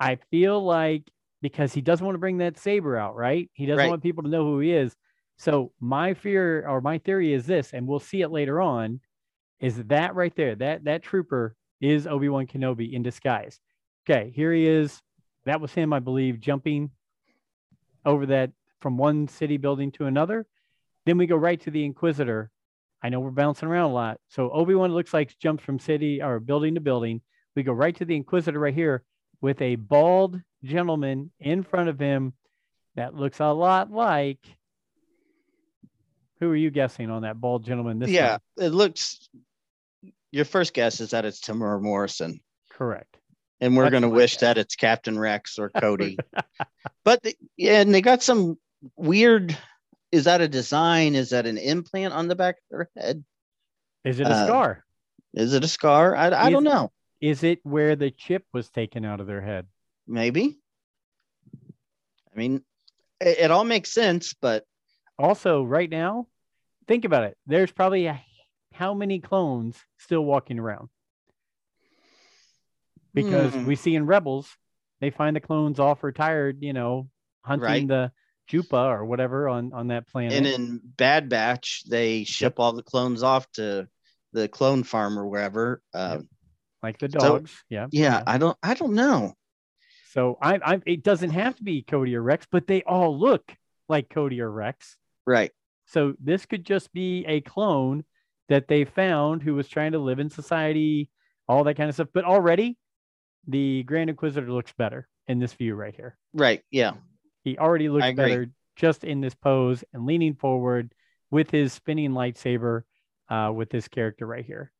[0.00, 1.10] I feel like
[1.42, 3.48] because he doesn't want to bring that saber out, right?
[3.52, 3.90] He doesn't Right.
[3.90, 4.96] want people to know who he is.
[5.36, 9.00] So my fear or my theory is this, and we'll see it later on,
[9.60, 13.60] is that right there, that that trooper is Obi-Wan Kenobi in disguise.
[14.08, 15.00] Okay, here he is.
[15.44, 16.90] That was him, I believe, jumping
[18.04, 20.46] over that from one city building to another.
[21.06, 22.50] Then we go right to the Inquisitor.
[23.02, 24.20] I know we're bouncing around a lot.
[24.28, 27.20] So Obi-Wan looks like jumps from city or building to building.
[27.54, 29.04] We go right to the Inquisitor right here
[29.40, 32.32] with a bald gentleman in front of him
[32.96, 34.44] that looks a lot like.
[36.40, 37.98] Who are you guessing on that bald gentleman?
[37.98, 38.40] This yeah, time?
[38.58, 39.28] it looks.
[40.30, 43.16] Your first guess is that it's Temuera Morrison, correct.
[43.60, 44.40] and we're going to wish guess.
[44.42, 46.18] that it's Captain Rex or Cody.
[47.04, 48.58] but the, yeah, and they got some
[48.96, 49.56] weird.
[50.12, 51.14] Is that a design?
[51.14, 53.24] Is that an implant on the back of their head?
[54.04, 54.84] Is it a Uh, scar?
[55.34, 56.16] Is it a scar?
[56.16, 56.92] I, I Is- don't know.
[57.20, 59.66] Is it where the chip was taken out of their head?
[60.06, 60.58] Maybe.
[62.32, 62.62] I mean,
[63.20, 64.64] it, it all makes sense, but
[65.18, 66.28] Also, right now,
[66.86, 67.36] think about it.
[67.46, 68.20] There's probably a,
[68.78, 70.88] how many clones still walking around?
[73.12, 73.64] Because Hmm.
[73.64, 74.56] we see in Rebels,
[75.00, 77.10] they find the clones off retired, you know,
[77.42, 77.88] hunting Right.
[77.88, 78.12] the
[78.48, 80.32] Joopa or whatever on on that planet.
[80.32, 83.88] and in Bad Batch, they ship all the clones off to
[84.32, 85.82] the clone farm or wherever.
[85.92, 86.20] Uh,
[86.80, 87.64] like the So, dogs.
[87.68, 87.88] yeah.
[87.90, 89.34] yeah, I don't, I don't know.
[90.12, 93.52] So I, I, it doesn't have to be Cody or Rex, but they all look
[93.88, 94.96] like Cody or Rex.
[95.26, 95.50] Right.
[95.86, 98.04] So this could just be a clone
[98.48, 101.10] that they found who was trying to live in society,
[101.46, 102.08] all that kind of stuff.
[102.12, 102.76] But already,
[103.46, 106.16] the Grand Inquisitor looks better in this view right here.
[106.32, 106.62] Right.
[106.70, 106.92] Yeah.
[107.44, 110.92] He already looks better just in this pose and leaning forward
[111.30, 112.82] with his spinning lightsaber
[113.28, 114.72] uh, with this character right here.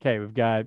[0.00, 0.66] Okay, we've got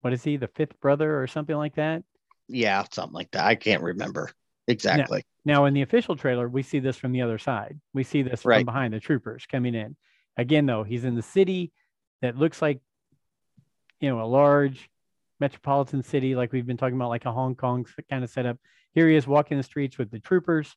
[0.00, 2.02] what is he, the fifth brother or something like that?
[2.48, 2.84] Yeah.
[2.90, 3.44] Something like that.
[3.44, 4.30] I can't remember
[4.68, 5.24] exactly.
[5.44, 7.80] Now, in the official trailer, we see this from the other side.
[7.94, 9.96] We see this from behind the troopers coming in.
[10.36, 11.72] Again, though, he's in the city
[12.22, 12.80] that looks like,
[14.00, 14.88] you know, a large
[15.40, 18.58] metropolitan city, like we've been talking about, like a Hong Kong kind of setup.
[18.92, 20.76] Here he is walking the streets with the troopers.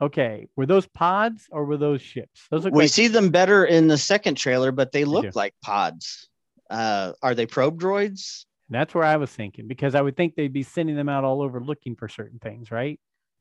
[0.00, 2.46] Okay, were those pods or were those ships?
[2.50, 5.54] Those look we like see them better in the second trailer, but they look like
[5.62, 6.28] pods.
[6.68, 8.44] Uh, are they probe droids?
[8.72, 11.42] That's where I was thinking because I would think they'd be sending them out all
[11.42, 12.98] over looking for certain things, right?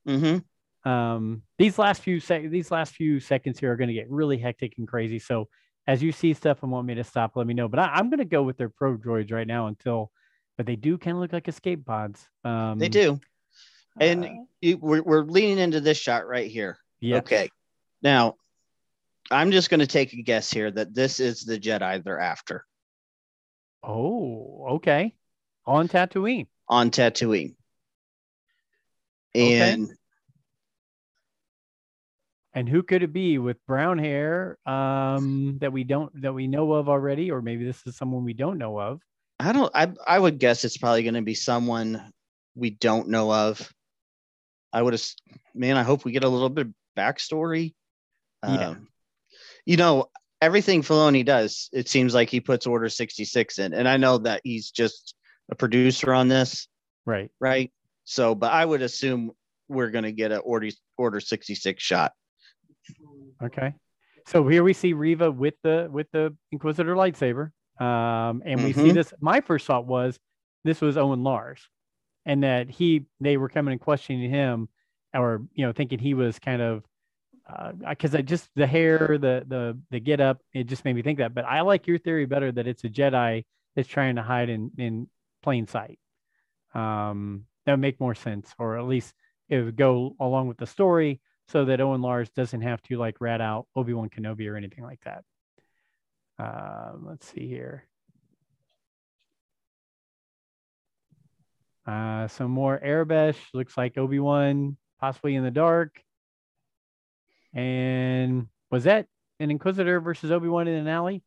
[0.07, 0.89] Mm-hmm.
[0.89, 4.37] Um, these last few sec- these last few seconds here are going to get really
[4.37, 5.19] hectic and crazy.
[5.19, 5.47] So
[5.87, 7.67] as you see stuff and want me to stop, let me know.
[7.67, 10.11] But I, am going to go with their probe droids right now until,
[10.57, 12.27] but they do kind of look like escape pods.
[12.43, 13.19] Um, They do.
[13.99, 14.29] And uh,
[14.61, 16.77] you, we're, we're leaning into this shot right here.
[16.99, 17.19] yes.
[17.19, 17.49] Okay.
[18.01, 18.35] Now,
[19.29, 22.65] I'm just going to take a guess here that this is the Jedi they're after
[23.83, 25.15] Oh, okay.
[25.65, 26.47] On Tatooine.
[26.67, 27.55] on Tatooine.
[29.35, 29.73] Okay.
[29.73, 29.91] And
[32.53, 36.73] And who could it be with brown hair um, that we don't that we know
[36.73, 39.01] of already, or maybe this is someone we don't know of?
[39.39, 42.11] I don't, I, I would guess it's probably going to be someone
[42.53, 43.73] we don't know of.
[44.71, 45.03] I would have,
[45.55, 47.73] man, I hope we get a little bit of backstory.
[48.47, 48.69] Yeah.
[48.69, 48.87] Um,
[49.65, 50.05] you know,
[50.41, 53.73] everything Filoni does, it seems like he puts Order 66 in.
[53.73, 55.15] And I know that he's just
[55.51, 56.67] a producer on this,
[57.05, 57.29] Right.
[57.39, 57.71] right?
[58.05, 59.31] So, but I would assume
[59.67, 62.13] we're going to get a Order, Order 66 shot.
[63.43, 63.73] Okay.
[64.27, 67.51] So here we see Riva with the with the Inquisitor lightsaber.
[67.79, 68.93] Um, and we see Mhm.
[68.93, 69.13] this.
[69.19, 70.19] My first thought was
[70.63, 71.67] this was Owen Lars,
[72.25, 74.69] and that he they were coming and questioning him,
[75.13, 76.83] or you know thinking he was kind of
[77.89, 81.17] because I just the hair, the the the get up, it just made me think
[81.17, 81.33] that.
[81.33, 84.71] But I like your theory better that it's a Jedi that's trying to hide in
[84.77, 85.09] in
[85.41, 85.99] plain sight.
[86.73, 89.13] Um, that would make more sense, or at least
[89.49, 93.19] it would go along with the story so that Owen Lars doesn't have to like
[93.19, 95.23] rat out Obi Wan Kenobi or anything like that.
[96.39, 97.87] Um, let's see here.
[101.85, 103.37] Uh, some more Aurebesh.
[103.53, 106.01] Looks like Obi Wan possibly in the dark.
[107.53, 109.07] And was that
[109.39, 111.23] an Inquisitor versus Obi Wan in an alley?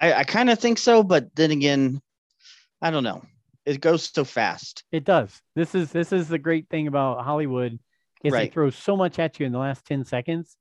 [0.00, 2.00] I, I kind of think so, but then again,
[2.82, 3.22] I don't know.
[3.64, 4.84] It goes so fast.
[4.92, 5.42] It does.
[5.54, 7.78] This is this is the great thing about Hollywood
[8.22, 8.52] is they Right.
[8.52, 10.56] throw so much at you in the last 10 seconds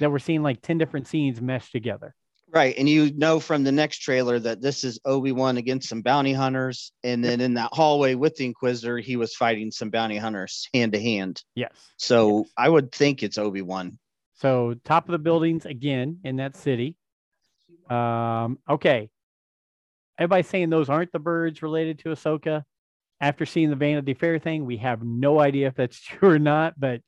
[0.00, 2.14] that we're seeing like 10 different scenes meshed together.
[2.48, 2.74] Right.
[2.78, 6.32] And you know from the next trailer that this is Obi Wan against some bounty
[6.32, 6.92] hunters.
[7.04, 10.92] And then in that hallway with the Inquisitor, he was fighting some bounty hunters hand
[10.92, 11.42] to hand.
[11.54, 11.72] Yes.
[11.98, 12.50] So Yes.
[12.56, 13.98] I would think it's Obi Wan.
[14.34, 16.96] So top of the buildings again in that city.
[17.90, 19.10] Um, okay.
[20.18, 22.64] Everybody's saying those aren't the birds related to Ahsoka.
[23.20, 26.78] After seeing the Vanity Fair thing, we have no idea if that's true or not.
[26.78, 27.00] But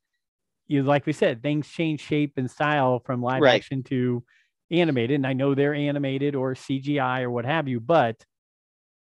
[0.66, 3.56] you, like we said, things change shape and style from live Right.
[3.56, 4.22] action to
[4.70, 5.16] animated.
[5.16, 8.16] And I know they're animated or CGI or what have you, but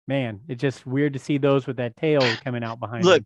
[0.09, 3.05] man, it's just weird to see those with that tail coming out behind.
[3.05, 3.23] Look,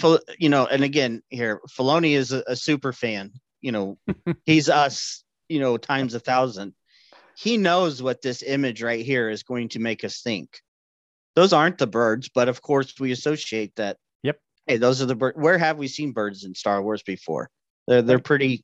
[0.00, 0.18] them.
[0.38, 3.32] You know, and again, here, Filoni is a, a super fan.
[3.60, 3.98] You know,
[4.44, 6.74] he's us, you know, times a thousand.
[7.40, 10.60] He knows what this image right here is going to make us think.
[11.36, 13.96] Those aren't the birds, but of course we associate that.
[14.22, 14.38] Yep.
[14.66, 15.38] Hey, those are the birds.
[15.38, 17.48] Where have we seen birds in Star Wars before?
[17.86, 18.62] They're they're pretty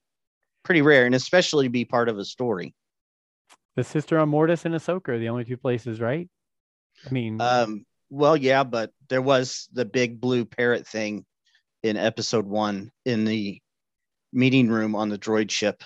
[0.63, 2.75] pretty rare, and especially to be part of a story.
[3.77, 6.29] the sister on Mortis and Ahsoka are the only two places, right?
[7.07, 11.25] I mean, Um, well, yeah, but there was the big blue parrot thing
[11.83, 13.59] in episode one in the
[14.35, 15.83] meeting room on the droid ship.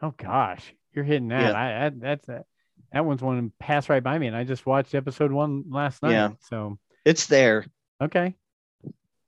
[0.00, 1.52] Oh gosh, you're hitting that.
[1.52, 1.58] Yeah.
[1.58, 2.46] I, I that's that.
[2.92, 6.12] That one's one passed right by me, and I just watched episode one last night.
[6.12, 6.30] Yeah.
[6.48, 7.66] So It's there.
[8.02, 8.34] okay.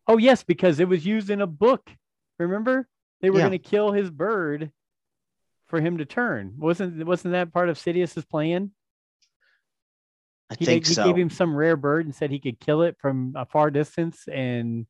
[0.09, 1.89] Oh yes, because it was used in a book.
[2.39, 2.89] Remember,
[3.21, 3.49] they were Yeah.
[3.49, 4.73] going to kill his bird
[5.69, 6.55] for him to turn.
[6.59, 8.73] wasn't Wasn't that part of Sidious's plan?
[10.51, 11.05] I He, think he so.
[11.05, 14.27] gave him some rare bird and said he could kill it from a far distance.
[14.27, 14.87] And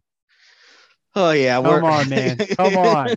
[1.14, 3.08] oh yeah, come on, man, come on.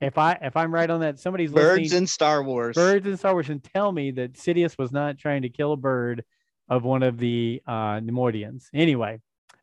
[0.00, 2.74] If I if I'm right on that, somebody's Birds in Star Wars.
[2.74, 5.76] birds in Star Wars and tell me that Sidious was not trying to kill a
[5.76, 6.22] bird
[6.68, 8.64] of one of the uh, Neimoidians.
[8.74, 9.20] Anyway,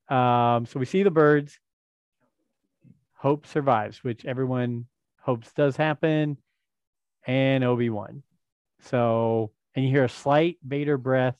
[0.09, 1.59] um, so we see the birds.
[3.15, 4.85] Hope survives, which everyone
[5.21, 6.37] hopes does happen,
[7.27, 8.23] and Obi Wan.
[8.81, 11.37] So, and you hear a slight Vader breath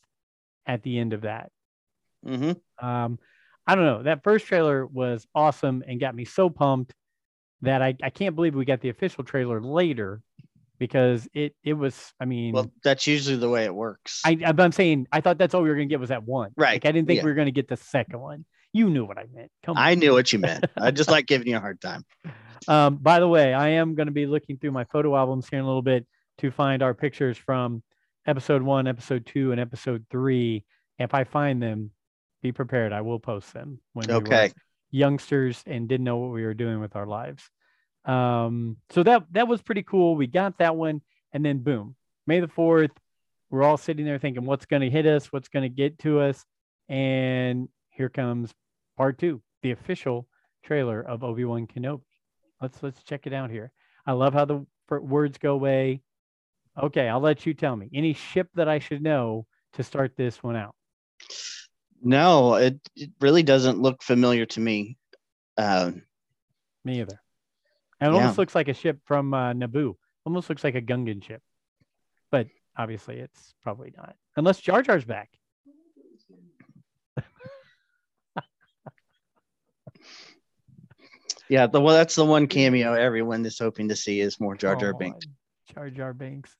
[0.65, 1.51] at the end of that.
[2.25, 2.85] Mm-hmm.
[2.85, 3.19] Um,
[3.65, 4.03] I don't know.
[4.03, 6.93] That first trailer was awesome and got me so pumped
[7.63, 10.21] that I, I can't believe we got the official trailer later
[10.79, 12.13] because it it was.
[12.19, 14.21] I mean, Well, that's usually the way it works.
[14.25, 16.51] I I'm saying I thought that's all we were gonna get was that one.
[16.55, 17.23] Right, Like I didn't think yeah.
[17.23, 18.45] we were gonna get the second one.
[18.73, 19.51] You knew what I meant.
[19.63, 19.83] Come on.
[19.83, 20.65] I knew what you meant.
[20.77, 22.05] I just like giving you a hard time.
[22.67, 25.59] Um, by the way, I am going to be looking through my photo albums here
[25.59, 26.07] in a little bit
[26.39, 27.83] to find our pictures from
[28.25, 30.63] episode one, episode two, and episode three.
[30.97, 31.91] If I find them,
[32.41, 32.93] be prepared.
[32.93, 34.51] I will post them when we Okay.
[34.93, 37.43] Youngsters and didn't know what we were doing with our lives.
[38.05, 40.15] Um, so that that was pretty cool.
[40.15, 41.01] We got that one,
[41.33, 42.91] and then boom, May the fourth,
[43.49, 45.31] we're all sitting there thinking, what's going to hit us?
[45.31, 46.45] What's going to get to us?
[46.87, 48.53] And here comes
[48.97, 50.27] part two, the official
[50.63, 52.01] trailer of Obi Wan Kenobi.
[52.61, 53.71] Let's let's check it out here.
[54.05, 56.01] I love how the words go away.
[56.81, 60.41] Okay, I'll let you tell me any ship that I should know to start this
[60.41, 60.75] one out.
[62.03, 64.97] No, it, it really doesn't look familiar to me.
[65.57, 65.91] Uh,
[66.83, 67.19] me either.
[67.99, 68.21] And it yeah.
[68.21, 69.95] almost looks like a ship from uh, Naboo.
[70.25, 71.41] Almost looks like a Gungan ship,
[72.31, 75.29] but obviously it's probably not, unless Jar Jar's back.
[81.49, 84.75] yeah, the well, that's the one cameo everyone is hoping to see is more Jar
[84.75, 85.25] Jar oh, Binks.
[85.73, 86.55] Jar Jar Binks.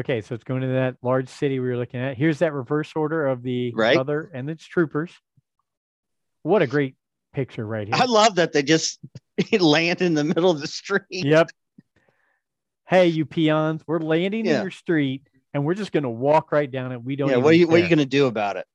[0.00, 2.16] Okay, so it's going to that large city we were looking at.
[2.16, 3.94] Here's that reverse order of the right.
[3.94, 5.12] brother and its troopers.
[6.42, 6.96] What a great
[7.34, 7.96] picture right here.
[7.96, 8.98] I love that they just
[9.60, 11.04] land in the middle of the street.
[11.10, 11.50] Yep.
[12.88, 14.56] Hey, you peons, we're landing yeah.
[14.56, 17.02] in your street and we're just going to walk right down it.
[17.02, 17.30] We don't.
[17.30, 17.36] Yeah.
[17.36, 18.66] What are you, what are you going to do about it?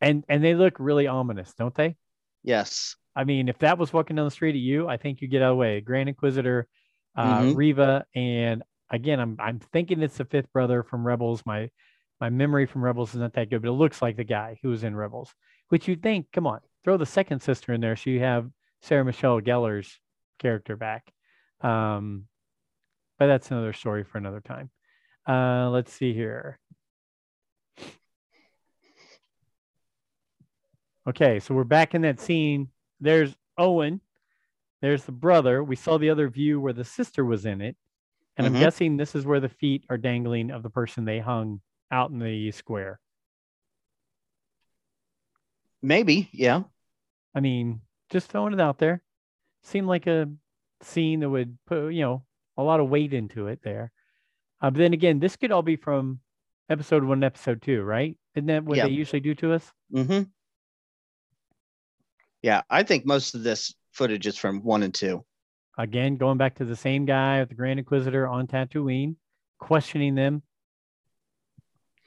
[0.00, 1.96] And and they look really ominous, don't they?
[2.42, 2.96] Yes.
[3.16, 5.40] I mean, if that was walking down the street at you, I think you get
[5.40, 5.80] out of the way.
[5.80, 6.66] Grand Inquisitor,
[7.16, 7.54] uh, mm-hmm.
[7.54, 8.62] Reva, and
[8.94, 11.42] again, I'm I'm thinking it's the fifth brother from Rebels.
[11.44, 11.70] My
[12.20, 14.68] my memory from Rebels is not that good, but it looks like the guy who
[14.70, 15.34] was in Rebels.
[15.68, 18.50] Which you think, come on, throw the second sister in there, so you have
[18.82, 19.98] Sarah Michelle Gellar's
[20.38, 21.12] character back.
[21.60, 22.26] Um,
[23.18, 24.70] but that's another story for another time.
[25.26, 26.58] Uh, let's see here.
[31.06, 32.68] Okay, so we're back in that scene.
[33.00, 34.00] There's Owen.
[34.80, 35.62] There's the brother.
[35.62, 37.76] We saw the other view where the sister was in it.
[38.36, 38.56] And mm-hmm.
[38.56, 42.10] I'm guessing this is where the feet are dangling of the person they hung out
[42.10, 42.98] in the square.
[45.82, 46.62] Maybe, yeah.
[47.34, 49.02] I mean, just throwing it out there.
[49.62, 50.28] Seemed like a
[50.82, 52.24] scene that would put, you know,
[52.56, 53.92] a lot of weight into it there.
[54.60, 56.20] Uh, but then again, this could all be from
[56.70, 58.16] episode one, episode two, right?
[58.34, 58.86] Isn't that what yeah.
[58.86, 59.70] they usually do to us?
[59.92, 60.22] Mm-hmm.
[62.42, 65.24] Yeah, I think most of this footage is from one and two.
[65.76, 69.16] Again, going back to the same guy with the Grand Inquisitor on Tatooine,
[69.58, 70.42] questioning them.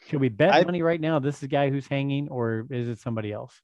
[0.08, 1.20] Should we bet I, money right now?
[1.20, 3.60] This is the guy who's hanging, or is it somebody else?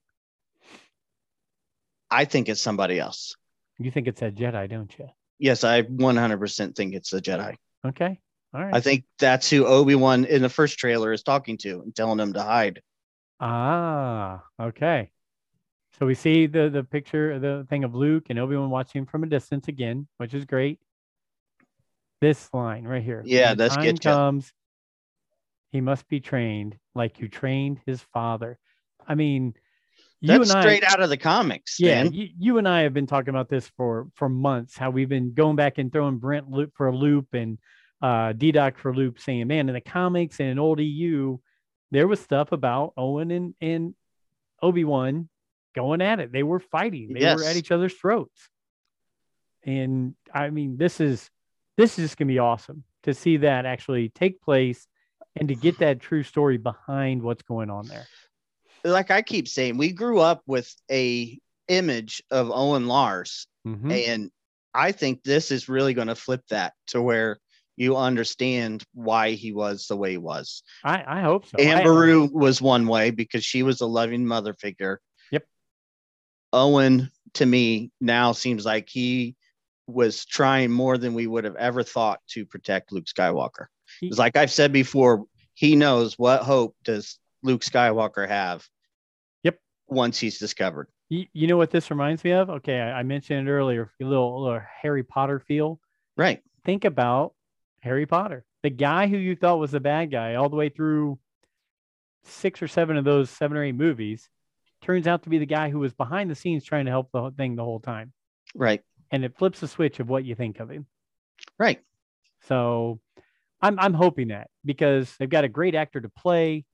[2.12, 3.36] I think it's somebody else.
[3.80, 5.10] You think it's a Jedi, don't you?
[5.40, 7.56] Yes, I 100% think it's a Jedi.
[7.86, 8.20] Okay.
[8.54, 8.74] All right.
[8.74, 12.20] I think that's who Obi Wan in the first trailer is talking to and telling
[12.20, 12.82] him to hide.
[13.40, 15.12] Ah, okay.
[16.00, 19.24] So we see the the picture, the thing of Luke and Obi Wan watching from
[19.24, 20.80] a distance again, which is great.
[22.20, 23.22] This line right here.
[23.26, 24.02] Yeah, that's good.
[24.02, 24.54] Comes,
[25.72, 28.58] he must be trained like you trained his father.
[29.08, 29.54] I mean,
[30.22, 31.80] you that's straight I, out of the comics.
[31.80, 34.78] Yeah, you, you, and I have been talking about this for for months.
[34.78, 37.60] How we've been going back and throwing Brent loop for a loop and
[38.02, 41.38] uh, D-Doc for loop, saying, "Man, in the comics and in old EU,
[41.92, 43.96] there was stuff about Owen and and
[44.62, 45.30] Obi Wan
[45.74, 46.32] going at it.
[46.32, 47.14] They were fighting.
[47.14, 47.38] They yes.
[47.38, 48.50] were at each other's throats.
[49.66, 51.30] And I mean, this is
[51.78, 54.88] this is gonna be awesome to see that actually take place
[55.36, 58.08] and to get that true story behind what's going on there.
[58.84, 63.92] Like I keep saying, we grew up with a image of Owen Lars, mm-hmm.
[63.92, 64.32] and
[64.74, 67.40] I think this is really going to flip that to where
[67.76, 70.64] you understand why he was the way he was.
[70.84, 71.58] I, I hope so.
[71.58, 75.00] Anne Beru was one way because she was a loving mother figure.
[76.54, 79.36] Owen to me now seems like he
[79.88, 83.66] was trying more than we would have ever thought to protect Luke Skywalker.
[84.02, 88.66] It's like I've said before, he knows what hope does Luke Skywalker have.
[89.44, 89.60] Yep.
[89.88, 90.88] Once he's discovered.
[91.10, 92.50] You, you know what this reminds me of?
[92.50, 93.92] Okay, I, I mentioned it earlier.
[94.02, 95.80] A little, little Harry Potter feel.
[96.16, 96.42] Right.
[96.64, 97.34] Think about
[97.82, 101.20] Harry Potter, the guy who you thought was the bad guy all the way through
[102.24, 104.30] six or seven of those seven or eight movies
[104.84, 107.32] turns out to be the guy who was behind the scenes trying to help the
[107.32, 108.14] thing the whole time.
[108.54, 108.82] Right.
[109.12, 110.86] And it flips the switch of what you think of him.
[111.58, 111.80] Right.
[112.48, 113.00] So
[113.62, 116.66] I'm I'm hoping that because they've got a great actor to play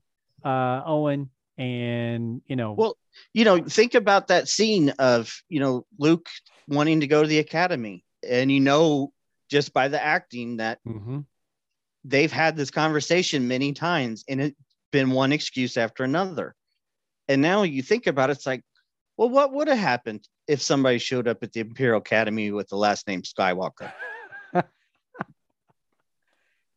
[0.44, 2.98] uh, Owen and you know well
[3.34, 6.30] you know think about that scene of you know Luke
[6.68, 9.12] wanting to go to the academy and you know
[9.50, 11.20] just by the acting that mm-hmm.
[12.06, 14.56] they've had this conversation many times and it's
[14.92, 16.56] been one excuse after another
[17.30, 18.64] and now you think about it, it's like,
[19.16, 22.76] well, what would have happened if somebody showed up at the Imperial Academy with the
[22.76, 23.94] last name Skywalker?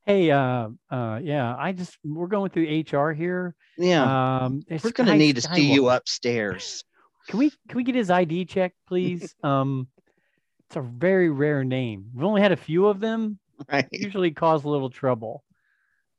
[0.06, 3.54] hey, uh, uh, yeah, I just we're going through HR here.
[3.78, 5.54] Yeah, um, we're going to need to Skywalker.
[5.54, 6.84] see you upstairs.
[7.28, 9.32] Can we can we get his ID check, please?
[9.44, 9.86] um,
[10.66, 12.06] it's a very rare name.
[12.12, 13.38] We've only had a few of them.
[13.70, 13.86] Right.
[13.92, 15.44] Usually cause a little trouble.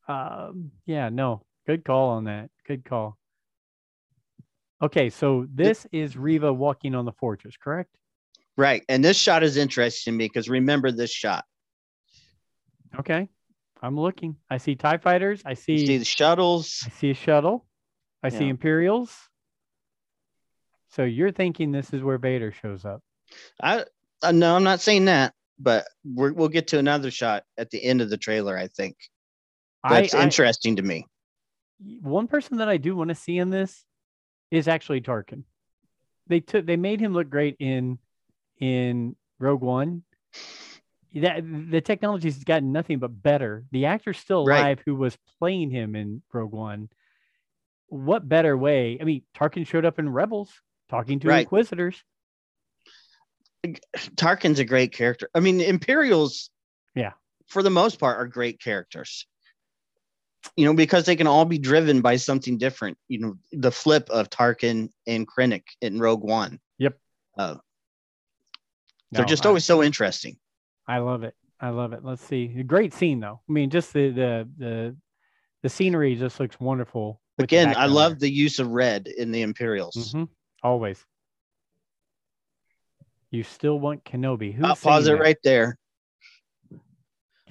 [0.07, 2.51] Um, yeah, no, good call on that.
[2.65, 3.17] Good call.
[4.83, 7.95] Okay, so this is Reva walking on the fortress, correct?
[8.57, 8.83] Right.
[8.89, 11.45] And this shot is interesting to me because remember this shot.
[12.99, 13.29] Okay,
[13.81, 14.35] I'm looking.
[14.49, 15.41] I see Tie fighters.
[15.45, 15.85] I You see.
[15.87, 16.83] see the shuttles.
[16.85, 17.65] I see a shuttle.
[18.21, 19.17] I see Imperials.
[20.89, 23.01] So you're thinking this is where Vader shows up?
[23.61, 23.85] I
[24.21, 27.81] uh, no, I'm not saying that, but we're, we'll get to another shot at the
[27.83, 28.57] end of the trailer.
[28.57, 28.97] I think
[29.89, 31.07] that's I, I interesting to me.
[32.01, 33.85] one person that I do want to see in this
[34.53, 35.43] is actually Tarkin.
[36.27, 37.97] They took they made him look great in
[38.59, 40.03] in Rogue One.
[41.15, 43.65] That the technology's gotten nothing but better.
[43.71, 44.59] The actor's still Right.
[44.59, 46.89] alive who was playing him in Rogue One.
[47.87, 48.97] What better way?
[49.01, 50.51] I mean, Tarkin showed up in Rebels
[50.89, 51.41] talking to Right.
[51.41, 52.03] Inquisitors.
[54.15, 55.29] Tarkin's a great character.
[55.33, 56.49] I mean, Imperials,
[56.95, 57.13] Yeah.
[57.47, 59.25] for the most part, are great characters.
[60.57, 62.97] You know, because they can all be driven by something different.
[63.07, 66.59] You know, the flip of Tarkin and Krennic in Rogue One.
[66.79, 66.97] Yep.
[67.37, 67.55] Uh,
[69.11, 70.37] they're No, just I- always so interesting.
[70.87, 71.33] I love it.
[71.59, 72.03] I love it.
[72.03, 72.53] Let's see.
[72.59, 73.39] A great scene though.
[73.47, 74.97] I mean, just the the the
[75.61, 77.21] the scenery just looks wonderful.
[77.39, 78.27] Again, I love there.
[78.27, 80.13] the use of red in the Imperials.
[80.13, 80.27] Mhm.
[80.61, 81.03] Always.
[83.31, 84.53] You still want Kenobi.
[84.53, 85.19] Who's I'll pause it that?
[85.21, 85.77] right there.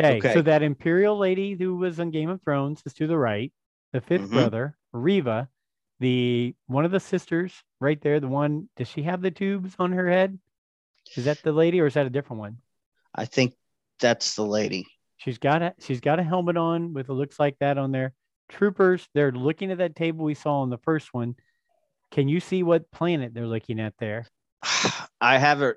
[0.01, 0.33] Okay, Okay.
[0.35, 3.53] so that Imperial lady who was on Game of Thrones is to the right.
[3.93, 4.31] The 5th Mhm.
[4.31, 5.49] brother, Reva,
[6.01, 8.19] the one of the sisters right there.
[8.19, 10.39] The one does she have the tubes on her head?
[11.17, 12.63] Is that the lady or is that a different one?
[13.15, 13.55] I think
[14.01, 14.87] that's the lady.
[15.19, 18.15] She's got a she's got a helmet on with it looks like that on there.
[18.49, 21.37] Troopers, they're looking at that table we saw on the first one.
[22.11, 24.27] Can you see what planet they're looking at there?
[25.21, 25.77] I have it.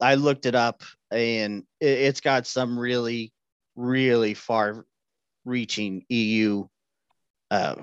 [0.00, 3.32] I looked it up, and it's got some really,
[3.76, 6.66] really far-reaching EU
[7.50, 7.76] uh,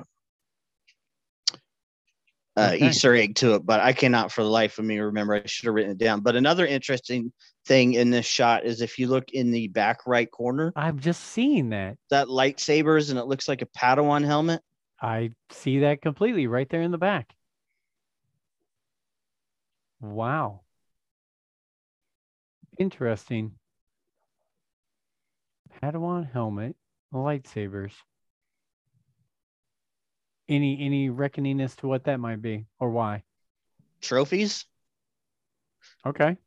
[2.55, 2.87] uh, Okay.
[2.87, 5.33] Easter egg to it, but I cannot for the life of me remember.
[5.33, 6.21] I should have written it down.
[6.21, 7.33] But another interesting
[7.65, 11.23] thing in this shot is if you look in the back right corner, I've just
[11.23, 11.97] seen that.
[12.11, 14.61] that lightsabers, and it looks like a Padawan helmet.
[15.01, 17.33] I see that completely right there in the back.
[19.99, 20.61] Wow.
[22.77, 23.53] Interesting.
[25.83, 26.77] Padawan helmet,
[27.13, 27.91] lightsabers.
[30.47, 33.23] Any any reckoning as to what that might be or why?
[33.99, 34.65] Trophies,
[36.05, 36.37] Okay.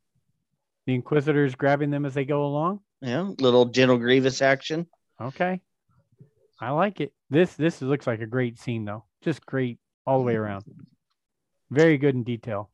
[0.87, 2.81] The Inquisitors grabbing them as they go along.
[3.03, 4.87] yeah, little General Grievous action.
[5.21, 5.61] Okay.
[6.59, 7.13] I like it.
[7.29, 9.05] This this looks like a great scene though.
[9.23, 10.65] Just great all the way around.
[11.71, 12.71] Very good in detail.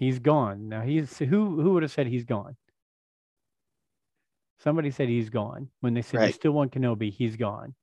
[0.00, 0.70] He's gone.
[0.70, 2.56] Now he's who who would have said he's gone?
[4.60, 5.68] Somebody said he's gone.
[5.80, 6.34] When they said you Right.
[6.34, 7.74] still want Kenobi, he's gone.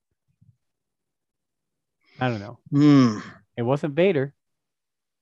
[2.19, 2.57] I don't know.
[2.71, 3.19] Hmm.
[3.55, 4.33] It wasn't Vader.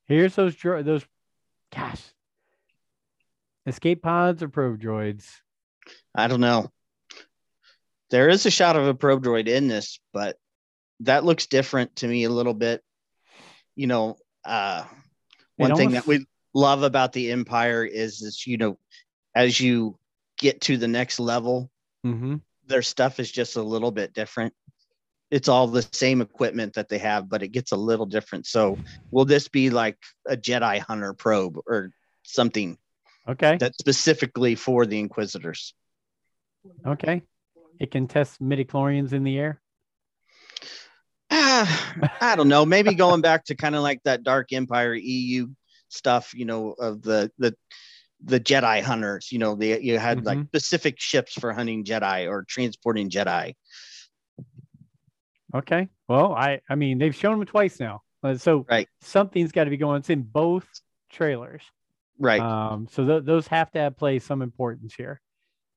[0.05, 1.05] Here's those those
[1.75, 2.01] gosh.
[3.65, 5.29] Escape pods or probe droids?
[6.15, 6.71] I don't know.
[8.09, 10.37] There is a shot of a probe droid in this, but
[11.01, 12.81] that looks different to me a little bit.
[13.75, 14.15] You know,
[14.45, 14.85] uh,
[15.57, 16.25] one thing that we
[16.55, 18.79] love about the Empire is this, you know,
[19.35, 19.99] as you
[20.39, 21.69] get to the next level,
[22.05, 22.35] Mm-hmm.
[22.67, 24.53] their stuff is just a little bit different.
[25.31, 28.45] It's all the same equipment that they have, but it gets a little different.
[28.45, 28.77] So,
[29.11, 29.97] will this be like
[30.27, 31.91] a Jedi Hunter probe or
[32.23, 32.77] something
[33.27, 33.57] Okay.
[33.57, 35.73] that's specifically for the Inquisitors?
[36.85, 37.23] Okay.
[37.79, 39.61] It can test midichlorians in the air.
[41.31, 42.65] Ah, I don't know.
[42.65, 45.47] Maybe going back to kind of like that Dark Empire EU
[45.95, 47.55] stuff, you know, of the the
[48.23, 49.31] the Jedi hunters.
[49.31, 50.47] You know, the you had like Mhm.
[50.47, 53.55] specific ships for hunting Jedi or transporting Jedi.
[55.53, 55.87] Okay.
[56.07, 58.87] Well, I I mean they've shown them twice now, Uh, so Right.
[59.01, 59.99] something's got to be going.
[59.99, 60.67] It's in both
[61.09, 61.61] trailers.
[62.17, 62.41] Right.
[62.41, 65.21] Um, so th- those have to have play some importance here.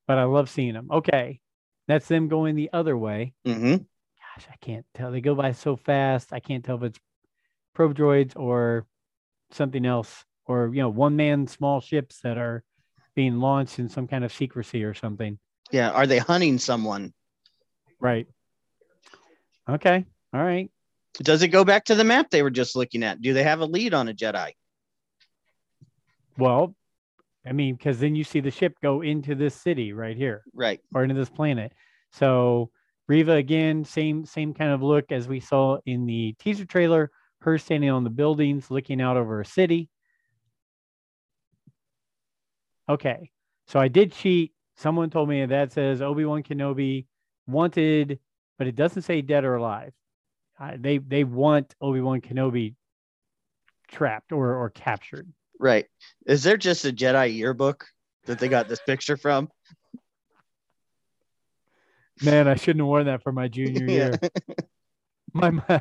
[0.07, 0.89] But I love seeing them.
[0.91, 1.41] Okay,
[1.89, 3.35] that's them going the other way.
[3.47, 3.73] Mm-hmm.
[3.77, 5.11] Gosh, I can't tell.
[5.13, 6.33] They go by so fast.
[6.33, 7.01] I can't tell if it's
[7.75, 8.87] probe droids or
[9.51, 12.63] something else, or you know, one man small ships that are
[13.15, 15.39] being launched in some kind of secrecy or something.
[15.71, 15.91] Yeah.
[15.91, 17.13] Are they hunting someone?
[18.01, 18.27] Right.
[19.69, 20.05] Okay.
[20.33, 20.71] All right.
[21.23, 23.21] Does it go back to the map they were just looking at?
[23.21, 24.53] Do they have a lead on a Jedi?
[26.37, 26.75] Well,
[27.47, 30.81] I mean, because then you see the ship go into this city right here Right.
[30.95, 31.73] or into this planet.
[32.13, 32.71] So
[33.09, 37.11] Reva again, same same kind of look as we saw in the teaser trailer.
[37.41, 39.89] Her standing on the buildings, looking out over a city.
[42.89, 43.31] Okay,
[43.67, 44.53] so I did cheat.
[44.77, 47.07] someone told me that says Obi Wan Kenobi
[47.47, 48.19] wanted,
[48.57, 49.93] but it doesn't say dead or alive.
[50.59, 52.75] Uh, they they want Obi Wan Kenobi
[53.89, 55.31] trapped or or captured.
[55.61, 55.87] Right.
[56.27, 57.87] Is there just a Jedi yearbook
[58.27, 59.49] that they got this picture from?
[62.23, 63.93] Man, I shouldn't have worn that for my junior Yeah.
[63.93, 64.21] year.
[65.33, 65.81] my mo-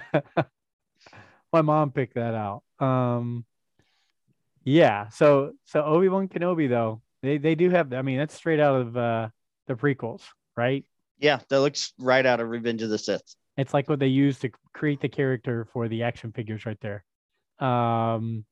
[1.53, 2.63] my mom picked that out.
[2.79, 3.45] Um,
[4.63, 5.09] yeah.
[5.09, 7.93] So so Obi Wan Kenobi though they they do have.
[7.93, 9.29] I mean that's straight out of uh,
[9.67, 10.23] the prequels,
[10.55, 10.85] right?
[11.19, 13.35] Yeah, that looks right out of Revenge of the Sith.
[13.57, 17.03] It's like what they used to create the character for the action figures right there.
[17.59, 18.45] Um,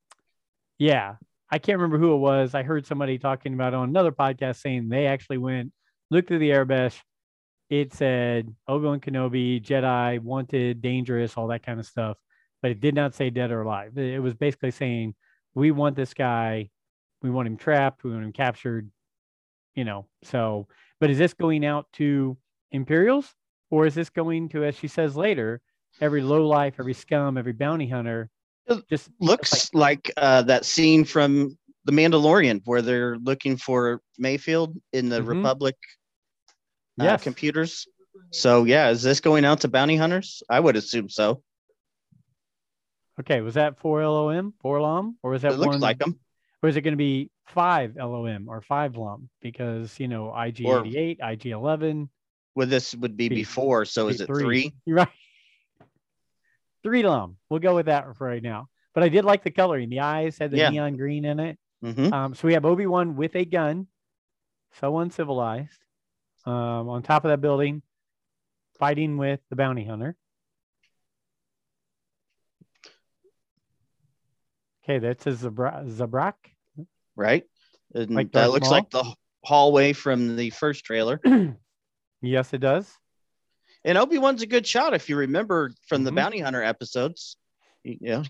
[0.80, 1.16] yeah,
[1.52, 2.56] I can't remember who it was.
[2.56, 5.72] I heard somebody talking about on another podcast saying they actually went
[6.10, 7.00] looked at the airbrush.
[7.70, 12.18] It said Obi Wan Kenobi, Jedi, wanted, dangerous, all that kind of stuff,
[12.66, 13.96] but it did not say dead or alive.
[13.96, 15.14] It was basically saying
[15.54, 16.72] we want this guy,
[17.22, 18.90] we want him trapped, we want him captured,
[19.76, 20.08] you know.
[20.24, 20.68] So,
[21.00, 22.36] but is this going out to
[22.72, 23.36] Imperials?
[23.70, 25.62] or is this going to, as she says later,
[26.02, 28.32] every low life, every scum, every bounty hunter?
[28.66, 34.76] It Just Looks like, uh, that scene from The Mandalorian where they're looking for Mayfield
[34.92, 35.28] in the Mhm.
[35.28, 35.76] Republic
[37.00, 37.22] uh, Yes.
[37.24, 37.88] computers.
[38.32, 40.42] So yeah, is this going out to bounty hunters?
[40.50, 41.44] I would assume so.
[43.20, 43.42] Okay.
[43.42, 45.80] Was that four LOM, four LOM, or was that It looks one?
[45.80, 46.20] like them.
[46.64, 49.30] or is it going to be five LOM or five LOM?
[49.42, 52.10] Because you know IG Or- eighty eight, IG eleven,
[52.56, 53.86] Well, this would be Be- before.
[53.86, 54.74] So is it three?
[54.86, 55.10] You're right.
[56.84, 57.38] Three LOM.
[57.50, 58.70] We'll go with that for right now.
[58.94, 59.90] But I did like the coloring.
[59.90, 60.70] The eyes had the Yeah.
[60.70, 61.58] neon green in it.
[61.82, 63.88] hmm Um, so we have Obi Wan with a gun,
[64.80, 65.80] so uncivilized,
[66.46, 67.82] um, on top of that building,
[68.80, 70.16] fighting with the bounty hunter.
[74.86, 76.34] Okay, that's a Zabra- Zabrak.
[77.16, 77.44] Right.
[77.94, 78.72] And Like that looks Maul?
[78.72, 81.20] like the hallway from the first trailer.
[82.22, 82.92] yes, it does.
[83.84, 86.16] And Obi Wan's a good shot if you remember from the Mhm.
[86.16, 87.38] bounty hunter episodes.
[87.84, 88.24] Yeah.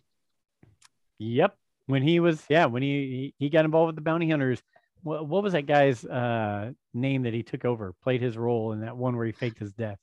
[1.20, 1.58] Yep.
[1.88, 4.62] When he was, yeah, when he he he got involved with the bounty hunters.
[5.04, 7.94] What, what was that guy's uh, name that he took over?
[8.02, 10.00] Played his role in that one where he faked his death.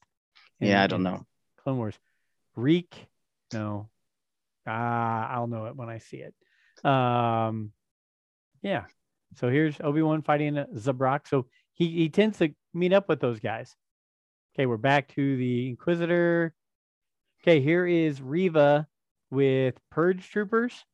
[0.60, 1.26] in- Yeah, I don't know.
[1.64, 1.98] Clone Wars.
[2.54, 3.06] Reek.
[3.52, 3.88] No.
[4.66, 6.34] Ah, I'll know it when I see it.
[6.88, 7.72] Um,
[8.62, 8.84] yeah.
[9.36, 11.26] So here's Obi Wan fighting Zabrak.
[11.28, 13.74] So he he tends to meet up with those guys.
[14.54, 16.54] Okay, we're back to the Inquisitor.
[17.42, 18.86] Okay, here is Reva
[19.30, 20.84] with Purge troopers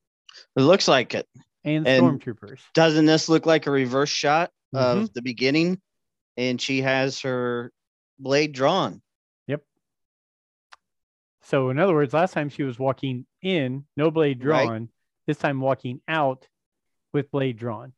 [0.56, 1.26] It looks like it.
[1.64, 2.60] and And- stormtroopers.
[2.74, 5.02] Doesn't this look like a reverse shot Mhm.
[5.02, 5.80] of the beginning?
[6.36, 7.72] And she has her
[8.20, 9.02] blade drawn.
[11.48, 14.66] So in other words, last time she was walking in, no blade Right.
[14.66, 14.90] drawn.
[15.26, 16.46] This time walking out
[17.14, 17.94] with blade drawn.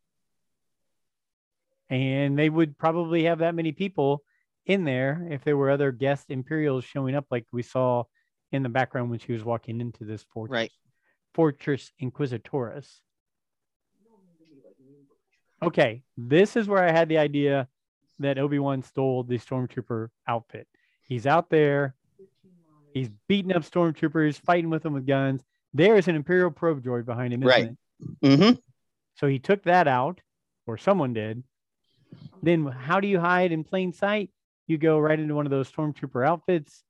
[1.89, 4.23] And they would probably have that many people
[4.67, 8.05] in there if there were other guest Imperials showing up, like we saw
[8.53, 10.55] in the background when she was walking into this fortress.
[10.55, 10.73] Right.
[11.35, 13.01] Fortress Inquisitoris.
[15.61, 17.69] Okay, this is where I had the idea
[18.21, 20.69] that Obi Wan stole the stormtrooper outfit.
[21.03, 21.97] He's out there,
[22.93, 25.43] he's beating up stormtroopers, fighting with them with guns.
[25.73, 27.71] There's an Imperial probe droid behind him, Right.
[28.23, 28.39] it?
[28.39, 28.59] hmm
[29.17, 30.21] So he took that out,
[30.67, 31.43] or someone did.
[32.43, 34.31] Then how do you hide in plain sight?
[34.67, 36.83] You go right into one of those stormtrooper outfits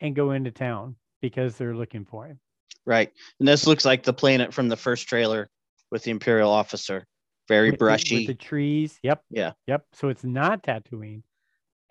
[0.00, 2.38] and go into town because they're looking for him.
[2.86, 3.12] Right.
[3.38, 5.50] And this looks like the planet from the first trailer
[5.90, 7.06] with the Imperial officer.
[7.48, 8.18] Very With brushy.
[8.18, 8.98] with the trees.
[9.02, 9.22] Yep.
[9.30, 9.52] Yeah.
[9.66, 9.86] Yep.
[9.94, 11.22] So it's not Tatooine.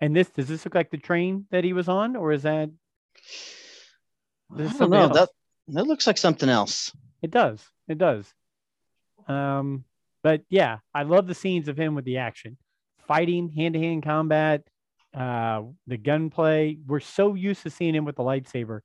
[0.00, 2.70] And this does this look like the train that he was on, or is that?
[4.54, 5.02] I don't know.
[5.02, 5.14] else.
[5.14, 5.28] That
[5.68, 6.92] that looks like something else.
[7.22, 7.62] It does.
[7.88, 8.32] It does.
[9.26, 9.84] Um,
[10.22, 12.56] but yeah, I love the scenes of him with the action,
[13.06, 14.62] fighting, hand to hand combat,
[15.14, 16.78] uh, the gunplay.
[16.86, 18.80] We're so used to seeing him with the lightsaber.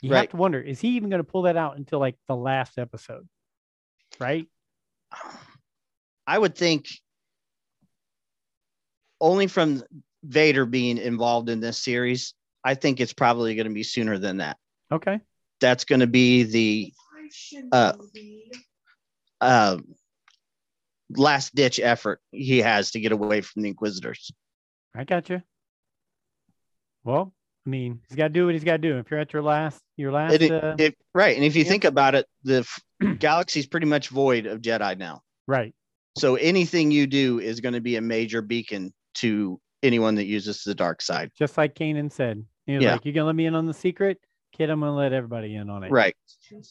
[0.00, 2.36] You have to wonder, is he even going to pull that out until like the
[2.36, 3.26] last episode?
[4.20, 4.46] Right?
[6.26, 6.88] I would think
[9.20, 9.82] only from
[10.22, 12.34] Vader being involved in this series,
[12.64, 14.56] I think it's probably going to be sooner than that.
[14.92, 15.20] Okay.
[15.60, 16.92] That's going to be the
[17.72, 17.92] Uh,
[19.40, 19.78] uh,
[21.10, 24.30] last ditch effort he has to get away from the Inquisitors.
[24.94, 25.42] I got you.
[27.04, 27.32] Well,
[27.66, 28.98] I mean, he's got to do what he's got to do.
[28.98, 31.36] If you're at your last, your last, It- uh, If, right.
[31.36, 31.68] And if you Yeah.
[31.68, 32.80] think about it, the f-
[33.18, 35.22] galaxy's pretty much void of Jedi now.
[35.46, 35.74] right.
[36.16, 40.62] So anything you do is going to be a major beacon to anyone that uses
[40.64, 41.30] the dark side.
[41.36, 42.92] Just like Kanan said, he was Yeah.
[42.92, 44.18] like, "You gonna let me in on the secret,
[44.52, 44.70] kid?
[44.70, 46.14] I'm gonna let everybody in on it." Right.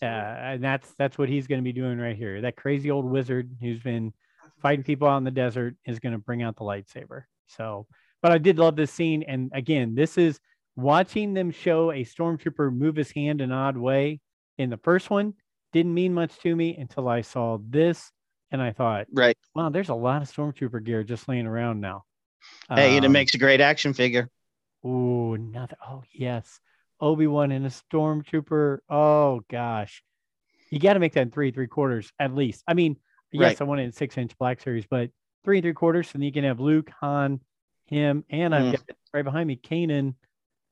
[0.01, 2.41] Uh, and that's that's what he's going to be doing right here.
[2.41, 4.13] That crazy old wizard who's been
[4.61, 7.23] fighting people out in the desert is going to bring out the lightsaber.
[7.47, 7.87] So,
[8.21, 9.23] but I did love this scene.
[9.23, 10.39] And again, this is
[10.75, 14.19] watching them show a stormtrooper move his hand an odd way
[14.57, 15.33] in the first one
[15.73, 18.11] didn't mean much to me until I saw this.
[18.51, 19.37] And I thought, Right.
[19.55, 22.03] wow, there's a lot of stormtrooper gear just laying around now.
[22.69, 24.29] Hey, and it Um, makes a great action figure.
[24.85, 25.75] Ooh, another.
[25.85, 26.59] Oh, yes.
[26.99, 28.79] Obi Wan and a stormtrooper.
[28.89, 30.03] Oh, gosh.
[30.69, 32.63] You got to make that in three, three quarters at least.
[32.67, 32.97] I mean,
[33.31, 33.61] yes, Right.
[33.61, 35.09] I want it in six inch black series, but
[35.43, 36.13] three and three quarters.
[36.13, 37.39] And you can have Luke, Han,
[37.85, 38.71] him, and I've Mm.
[38.73, 38.81] got
[39.13, 40.15] right behind me, Kanan.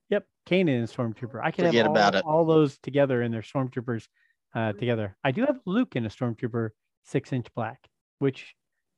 [0.10, 1.40] Yep, Kanan and Stormtrooper.
[1.42, 2.26] I can Forget have all, about it.
[2.26, 4.08] all those together in their Stormtroopers
[4.54, 5.16] uh, together.
[5.24, 6.70] I do have Luke in a Stormtrooper
[7.04, 7.88] six inch black,
[8.20, 8.54] which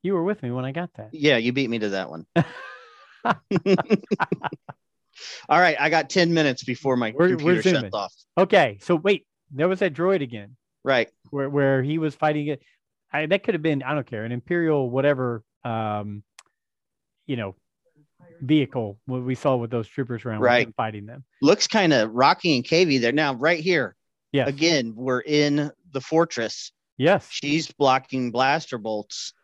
[0.08, 1.10] you were with me when I got that.
[1.12, 2.24] Yeah, you beat me to that one.
[5.48, 7.80] All right, I got 10 minutes before my We're- we're computer zooming.
[7.82, 8.14] shuts off.
[8.38, 10.56] Okay, so wait, there was that droid again.
[10.84, 11.10] Right.
[11.30, 12.62] where where he was fighting it.
[13.12, 16.22] I, that could have been I don't care an imperial whatever um
[17.26, 17.56] you know
[18.40, 20.72] vehicle what we saw with those troopers around Right.
[20.76, 21.24] fighting them.
[21.42, 23.12] Looks kind of rocky and cavey there.
[23.12, 23.96] Now, right here,
[24.32, 24.46] Yeah.
[24.46, 26.72] again, we're in the fortress.
[26.96, 27.28] Yes.
[27.30, 29.34] She's blocking blaster bolts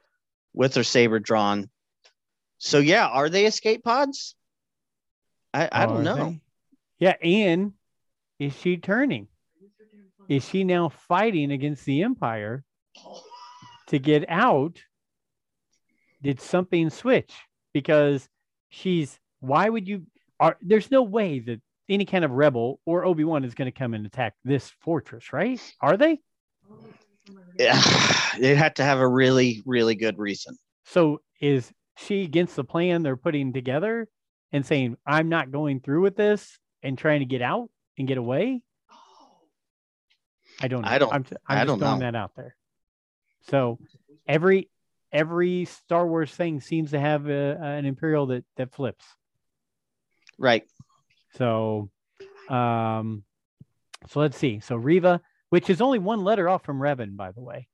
[0.55, 1.69] with her saber drawn.
[2.59, 4.35] So, yeah, are they escape pods?
[5.53, 6.17] I, I oh, don't know.
[6.17, 6.41] they?
[6.99, 7.73] Yeah, and
[8.39, 9.29] is she turning?
[10.29, 12.65] Is she now fighting against the empire
[13.89, 14.81] to get out?
[16.23, 17.35] Did something switch?
[17.75, 18.27] Because
[18.71, 20.07] she's why would you
[20.41, 23.93] are there's no way that any kind of rebel or Obi-Wan is going to come
[23.93, 25.61] and attack this fortress, right?
[25.81, 26.21] Are they?
[27.59, 27.81] Yeah,
[28.39, 30.57] they had to have a really, really good reason.
[30.85, 34.09] So is she against the plan they're putting together
[34.53, 38.19] and saying, I'm not going through with this and trying to get out and get
[38.19, 38.63] away?
[40.61, 40.89] I don't know.
[40.89, 42.07] I don't- I'm, I'm I just don't throwing know.
[42.07, 42.55] that out there.
[43.49, 43.79] So
[44.27, 44.71] every
[45.13, 49.05] every Star Wars thing seems to have a, an Imperial that that flips.
[50.39, 50.65] Right.
[51.37, 51.91] So
[52.49, 53.25] um
[54.09, 54.61] so let's see.
[54.61, 55.21] So Reva,
[55.55, 57.69] which is only one letter off from Revan, by the way.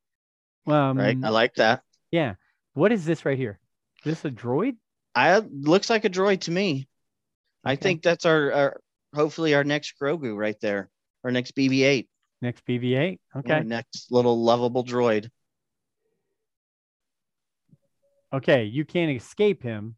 [0.67, 1.17] Um Right.
[1.25, 1.83] I like that.
[2.11, 2.35] yeah.
[2.75, 3.59] What is this right here?
[4.05, 4.77] Is this a droid?
[5.15, 6.89] I looks like a droid to me.
[7.65, 8.81] I think that's our, our
[9.15, 10.91] hopefully our next Grogu right there,
[11.25, 12.07] our next BB-8,
[12.43, 13.19] Next BB-8.
[13.39, 13.53] Okay.
[13.55, 15.31] our next little lovable droid.
[18.31, 18.65] Okay.
[18.65, 19.97] You can't escape him.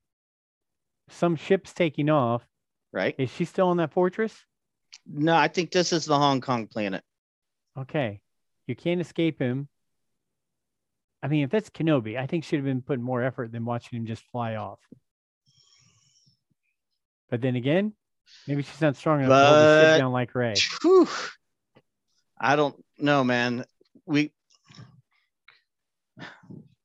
[1.08, 2.46] Some ship's taking off.
[2.92, 3.14] Right?
[3.18, 4.34] Is she still in that fortress?
[5.04, 7.02] No, I think this is the Hong Kong planet.
[7.78, 8.20] Okay.
[8.66, 9.68] You can't escape him.
[11.22, 13.64] I mean, if that's Kenobi, I think she should have been putting more effort than
[13.64, 14.80] watching him just fly off.
[17.30, 17.92] But then again,
[18.46, 20.54] maybe she's not strong enough to hold But- ship down like Rey.
[22.38, 23.64] I don't know, man.
[24.04, 24.32] We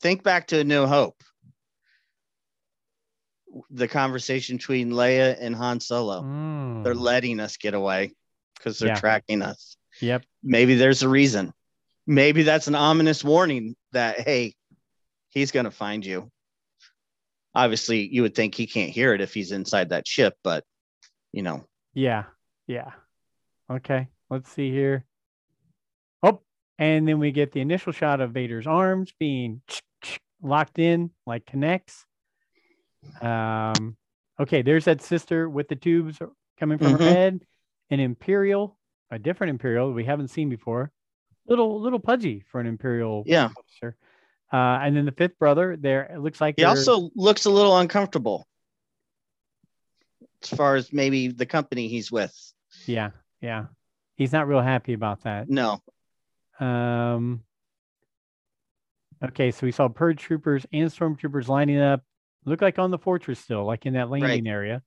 [0.02, 1.22] think back to A New Hope.
[3.72, 6.22] The conversation between Leia and Han Solo.
[6.22, 6.84] Mm.
[6.84, 8.12] They're letting us get away
[8.56, 9.00] because they're Yeah.
[9.00, 9.77] tracking us.
[10.02, 10.26] Yep.
[10.44, 11.54] Maybe there's a reason.
[12.06, 14.56] Maybe that's an ominous warning that hey,
[15.30, 16.32] he's gonna find you.
[17.56, 20.64] Obviously, you would think he can't hear it if he's inside that ship, but
[21.34, 22.26] you know, Yeah.
[22.68, 22.92] Yeah.
[23.70, 24.08] Okay.
[24.30, 25.06] Let's see here.
[26.24, 26.42] Oh,
[26.78, 29.62] and then we get the initial shot of Vader's arms being
[30.42, 32.06] locked in like connects.
[33.22, 33.98] Um,
[34.40, 36.20] okay, there's that sister with the tubes
[36.60, 37.00] coming from Mhm.
[37.00, 37.46] her head,
[37.90, 38.78] an Imperial,
[39.12, 40.92] a different Imperial we haven't seen before.
[41.48, 43.50] Little little pudgy for an Imperial yeah.
[43.58, 43.96] officer.
[44.52, 47.78] Uh, and then the fifth brother there, it looks like He also looks a little
[47.78, 48.48] uncomfortable
[50.42, 52.34] as far as maybe the company he's with.
[52.86, 53.10] yeah,
[53.42, 53.66] yeah.
[54.16, 55.50] He's not real happy about that.
[55.50, 55.80] No,
[56.60, 57.44] Um,
[59.24, 62.02] okay, so we saw purge troopers and stormtroopers lining up.
[62.46, 64.82] Look like on the fortress still, like in that landing area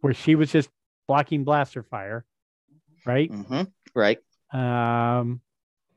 [0.00, 0.68] where she was just
[1.06, 2.24] blocking blaster fire,
[3.06, 3.30] right?
[3.30, 3.62] Mm-hmm.
[3.94, 4.18] right,
[4.52, 5.40] Um,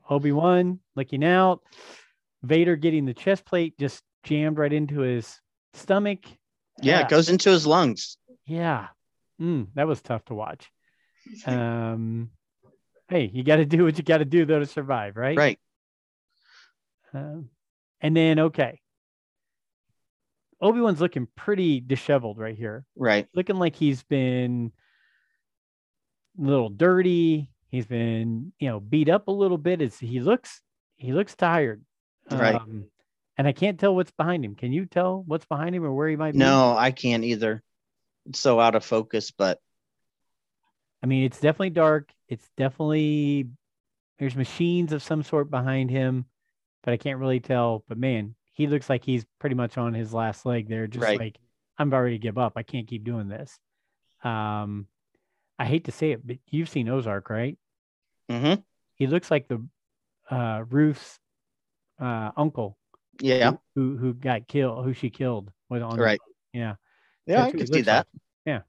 [0.09, 1.61] Obi Wan looking out.
[2.43, 5.39] Vader getting the chest plate just jammed right into his
[5.73, 6.19] stomach.
[6.81, 8.17] yeah, it goes into his lungs.
[8.45, 8.87] Yeah.
[9.41, 10.71] Mm, that was tough to watch.
[11.45, 12.29] Um,
[13.09, 15.37] hey, you got to do what you got to do though to survive, right?
[15.37, 15.59] Right,
[17.13, 17.49] Um,
[18.01, 18.79] and then, okay.
[20.61, 24.71] Obi Wan's looking pretty disheveled right here, right, looking like he's been
[26.37, 27.51] a little dirty.
[27.69, 29.81] He's been, you know, beat up a little bit.
[29.81, 30.61] As he looks,
[30.95, 31.83] he looks tired.
[32.31, 32.55] Right.
[32.55, 32.85] Um,
[33.37, 34.55] and I can't tell what's behind him.
[34.55, 36.39] Can you tell what's behind him or where he might be?
[36.39, 37.61] no, I can't either.
[38.27, 39.59] It's so out of focus, but
[41.03, 42.11] I mean, it's definitely dark.
[42.27, 43.47] It's definitely
[44.19, 46.25] there's machines of some sort behind him,
[46.83, 47.83] but I can't really tell.
[47.87, 51.19] But man, he looks like he's pretty much on his last leg there, just Right.
[51.19, 51.37] like
[51.77, 52.53] I'm about ready to give up.
[52.55, 53.57] I can't keep doing this.
[54.23, 54.87] Um,
[55.59, 57.57] I hate to say it, but you've seen Ozark, right?
[58.29, 58.61] Mm-hmm.
[58.95, 59.65] He looks like the
[60.29, 61.19] uh, Ruth's
[61.99, 62.77] uh, uncle
[63.21, 63.53] Yeah.
[63.75, 66.19] who who got killed, who she killed was on Right.
[66.19, 66.35] boat.
[66.53, 66.75] Yeah.
[67.25, 68.07] Yeah, That's I can see that.
[68.13, 68.21] like.
[68.45, 68.61] Yeah.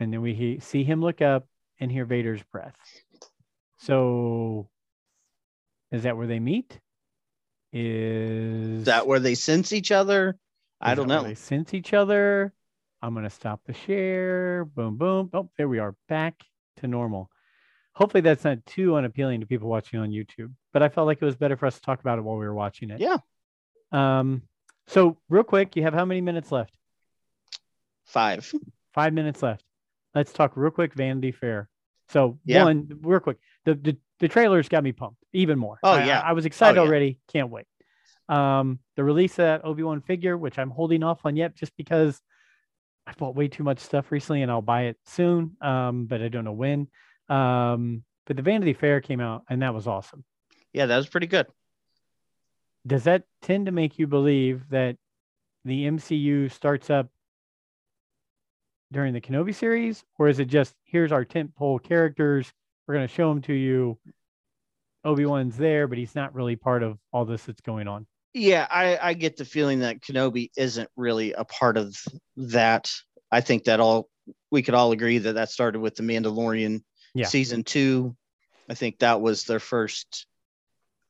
[0.00, 1.46] And then we he, see him look up
[1.80, 2.76] and hear Vader's breath.
[3.78, 4.68] So
[5.92, 6.80] is that where they meet?
[7.72, 10.38] Is Is that where they sense each other?
[10.80, 11.22] I don't know.
[11.24, 12.52] They sense each other.
[13.02, 14.64] I'm gonna stop the share.
[14.64, 15.30] Boom, boom.
[15.32, 16.42] Oh, there we are, back
[16.78, 17.30] to normal.
[17.94, 20.52] Hopefully that's not too unappealing to people watching on YouTube.
[20.72, 22.46] But I felt like it was better for us to talk about it while we
[22.46, 23.00] were watching it.
[23.00, 23.18] Yeah.
[23.92, 24.42] Um.
[24.86, 26.74] So real quick, you have how many minutes left?
[28.06, 28.50] Five.
[28.94, 29.64] Five minutes left.
[30.14, 30.94] Let's talk real quick.
[30.94, 31.68] Vanity Fair.
[32.08, 32.64] So Yeah.
[32.64, 33.38] one, real quick.
[33.64, 35.78] The, the the trailers got me pumped even more.
[35.82, 36.20] Oh, I- I- yeah.
[36.20, 36.86] I, was excited yeah.
[36.86, 37.20] already.
[37.28, 37.66] Can't wait.
[38.28, 41.76] Um, the release of that Obi Wan figure, which I'm holding off on yet, just
[41.76, 42.20] because
[43.08, 45.56] I bought way too much stuff recently, and I'll buy it soon.
[45.62, 46.88] Um, but I don't know when.
[47.30, 50.24] Um, but the Vanity Fair came out, and that was awesome.
[50.74, 51.46] Yeah, that was pretty good.
[52.86, 54.96] Does that tend to make you believe that
[55.64, 57.08] the MCU starts up
[58.92, 62.52] during the Kenobi series, or is it just here's our tentpole characters,
[62.86, 63.98] we're going to show them to you?
[65.04, 68.06] Obi Wan's there, but he's not really part of all this that's going on.
[68.34, 71.96] Yeah, I, I get the feeling that Kenobi isn't really a part of
[72.36, 72.90] that.
[73.30, 74.08] I think that all
[74.50, 76.82] we could all agree that that started with the Mandalorian
[77.14, 77.26] Yeah.
[77.26, 78.16] season two.
[78.68, 80.26] I think that was their first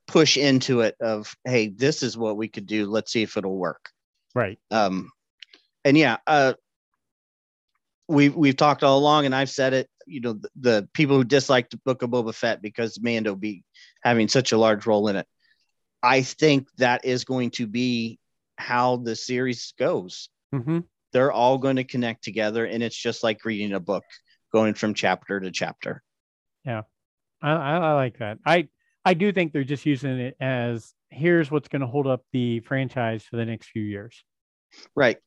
[0.07, 2.85] push into it of, hey, this is what we could do.
[2.85, 3.89] Let's see if it'll work.
[4.33, 4.57] Right.
[4.71, 5.11] Um,
[5.83, 6.53] and yeah, uh,
[8.07, 9.89] we've we've talked all along, and I've said it.
[10.05, 13.63] You know, the, the people who disliked the Book of Boba Fett because Mando be
[14.03, 15.27] having such a large role in it.
[16.01, 18.19] I think that is going to be
[18.57, 20.29] how the series goes.
[20.53, 20.79] Mm-hmm.
[21.13, 24.03] They're all going to connect together, and it's just like reading a book,
[24.53, 26.03] going from chapter to chapter.
[26.65, 26.83] Yeah,
[27.41, 28.37] I, I like that.
[28.45, 28.67] I
[29.05, 32.59] I do think they're just using it as here's what's going to hold up the
[32.59, 34.23] franchise for the next few years.
[34.95, 35.17] Right.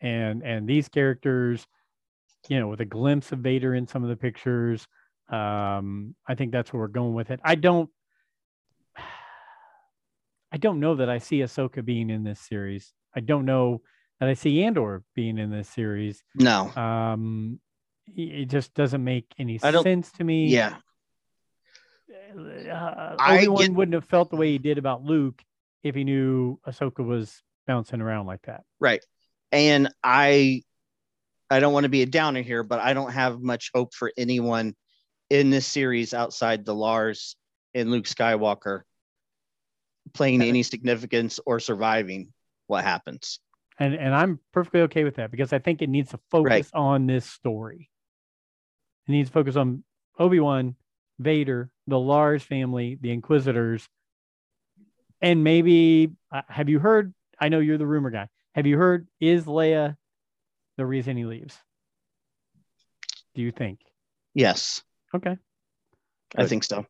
[0.00, 1.66] and and these characters
[2.48, 4.86] you know with a glimpse of vader in some of the pictures
[5.30, 7.90] um i think that's where we're going with it i don't
[10.52, 13.80] i don't know that i see ahsoka being in this series i don't know
[14.18, 16.68] that i see andor being in this series No.
[16.76, 17.60] um
[18.16, 20.76] it just doesn't make any sense to me Yeah.
[22.36, 25.42] uh, I Obi-Wan get- wouldn't have felt the way he did about luke
[25.82, 29.04] if he knew ahsoka was bouncing around like that Right.
[29.52, 30.62] And I
[31.50, 34.12] I don't want to be a downer here, but I don't have much hope for
[34.16, 34.76] anyone
[35.28, 37.34] in this series outside the Lars
[37.74, 38.82] and Luke Skywalker
[40.12, 42.32] playing any significance or surviving
[42.66, 43.40] what happens.
[43.78, 46.66] and and I'm perfectly okay with that because I think it needs to focus Right.
[46.74, 47.90] on this story.
[49.08, 49.82] It needs to focus on
[50.18, 50.76] Obi Wan,
[51.18, 53.88] Vader, the Lars family, the Inquisitors,
[55.20, 57.14] and maybe uh, have you heard?
[57.40, 58.28] I know you're the rumor guy.
[58.54, 59.08] Have you heard?
[59.20, 59.96] Is Leia
[60.76, 61.56] the reason he leaves?
[63.34, 63.80] Do you think?
[64.34, 64.82] Yes,
[65.14, 65.36] Okay,
[66.36, 66.86] I think so.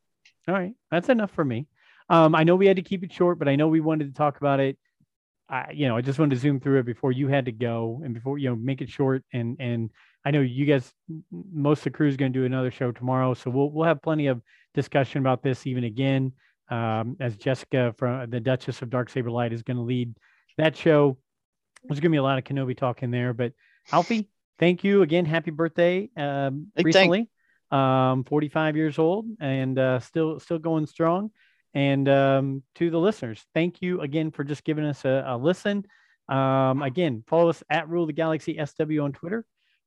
[0.48, 1.66] all right, that's enough for me.
[2.10, 4.14] Um, I know we had to keep it short, but I know we wanted to
[4.14, 4.76] talk about it.
[5.48, 8.02] I, you know, I just wanted to zoom through it before you had to go,
[8.04, 9.24] and before you know, make it short.
[9.32, 9.90] And and
[10.24, 10.92] I know you guys,
[11.30, 14.02] most of the crew is going to do another show tomorrow, so we'll we'll have
[14.02, 14.42] plenty of
[14.74, 16.32] discussion about this even again.
[16.68, 20.14] Um, as Jessica from the Duchess of Dark Saber Light is going to lead
[20.56, 21.16] that show.
[21.84, 23.52] There's going to be a lot of Kenobi talk in there, but
[23.90, 25.24] Alfie, thank you again.
[25.24, 27.28] Happy birthday um, recently.
[27.72, 31.30] Um, 45 years old and uh, still still going strong.
[31.74, 35.84] And um, to the listeners, thank you again for just giving us a, a listen.
[36.28, 39.44] Um, again, follow us at Rule the Galaxy SW on Twitter,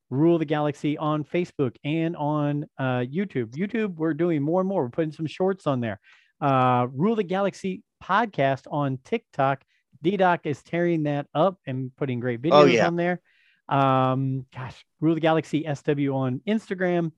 [0.10, 3.52] Rule the Galaxy on Facebook, and on uh, YouTube.
[3.56, 4.84] YouTube, we're doing more and more.
[4.84, 6.00] We're putting some shorts on there.
[6.42, 9.64] Uh, Rule the Galaxy podcast on TikTok.
[10.04, 12.88] DDoc is tearing that up and putting great videos Oh, yeah.
[12.88, 13.22] on there.
[13.70, 17.12] Um, gosh, Rule the Galaxy SW on Instagram.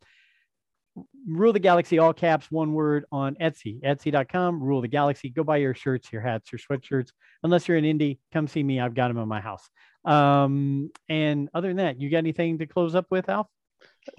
[1.27, 4.61] Rule the Galaxy, all caps, one word on Etsy, etsy.com.
[4.63, 5.29] Rule the Galaxy.
[5.29, 7.09] Go buy your shirts, your hats, your sweatshirts.
[7.43, 8.79] Unless you're in Indy, come see me.
[8.79, 9.67] I've got them in my house.
[10.05, 13.47] Um, and other than that, you got anything to close up with, Alf?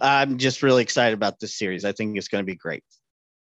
[0.01, 1.85] I'm just really excited about this series.
[1.85, 2.83] I think it's going to be great.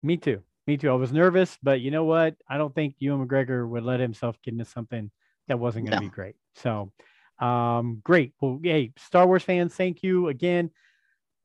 [0.03, 0.41] Me too.
[0.67, 0.89] Me too.
[0.91, 2.35] I was nervous, but you know what?
[2.47, 5.09] I don't think Ewan McGregor would let himself get into something
[5.47, 6.09] that wasn't going to No.
[6.09, 6.35] be great.
[6.55, 6.91] So,
[7.39, 8.33] um, great.
[8.39, 10.69] Well, hey, Star Wars fans, thank you again.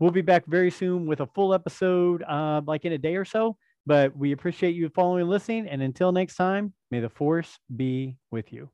[0.01, 3.25] We'll be back very soon with a full episode, uh, like in a day or
[3.25, 3.57] so.
[3.85, 5.67] But we appreciate you following and listening.
[5.69, 8.71] And until next time, may the force be with you.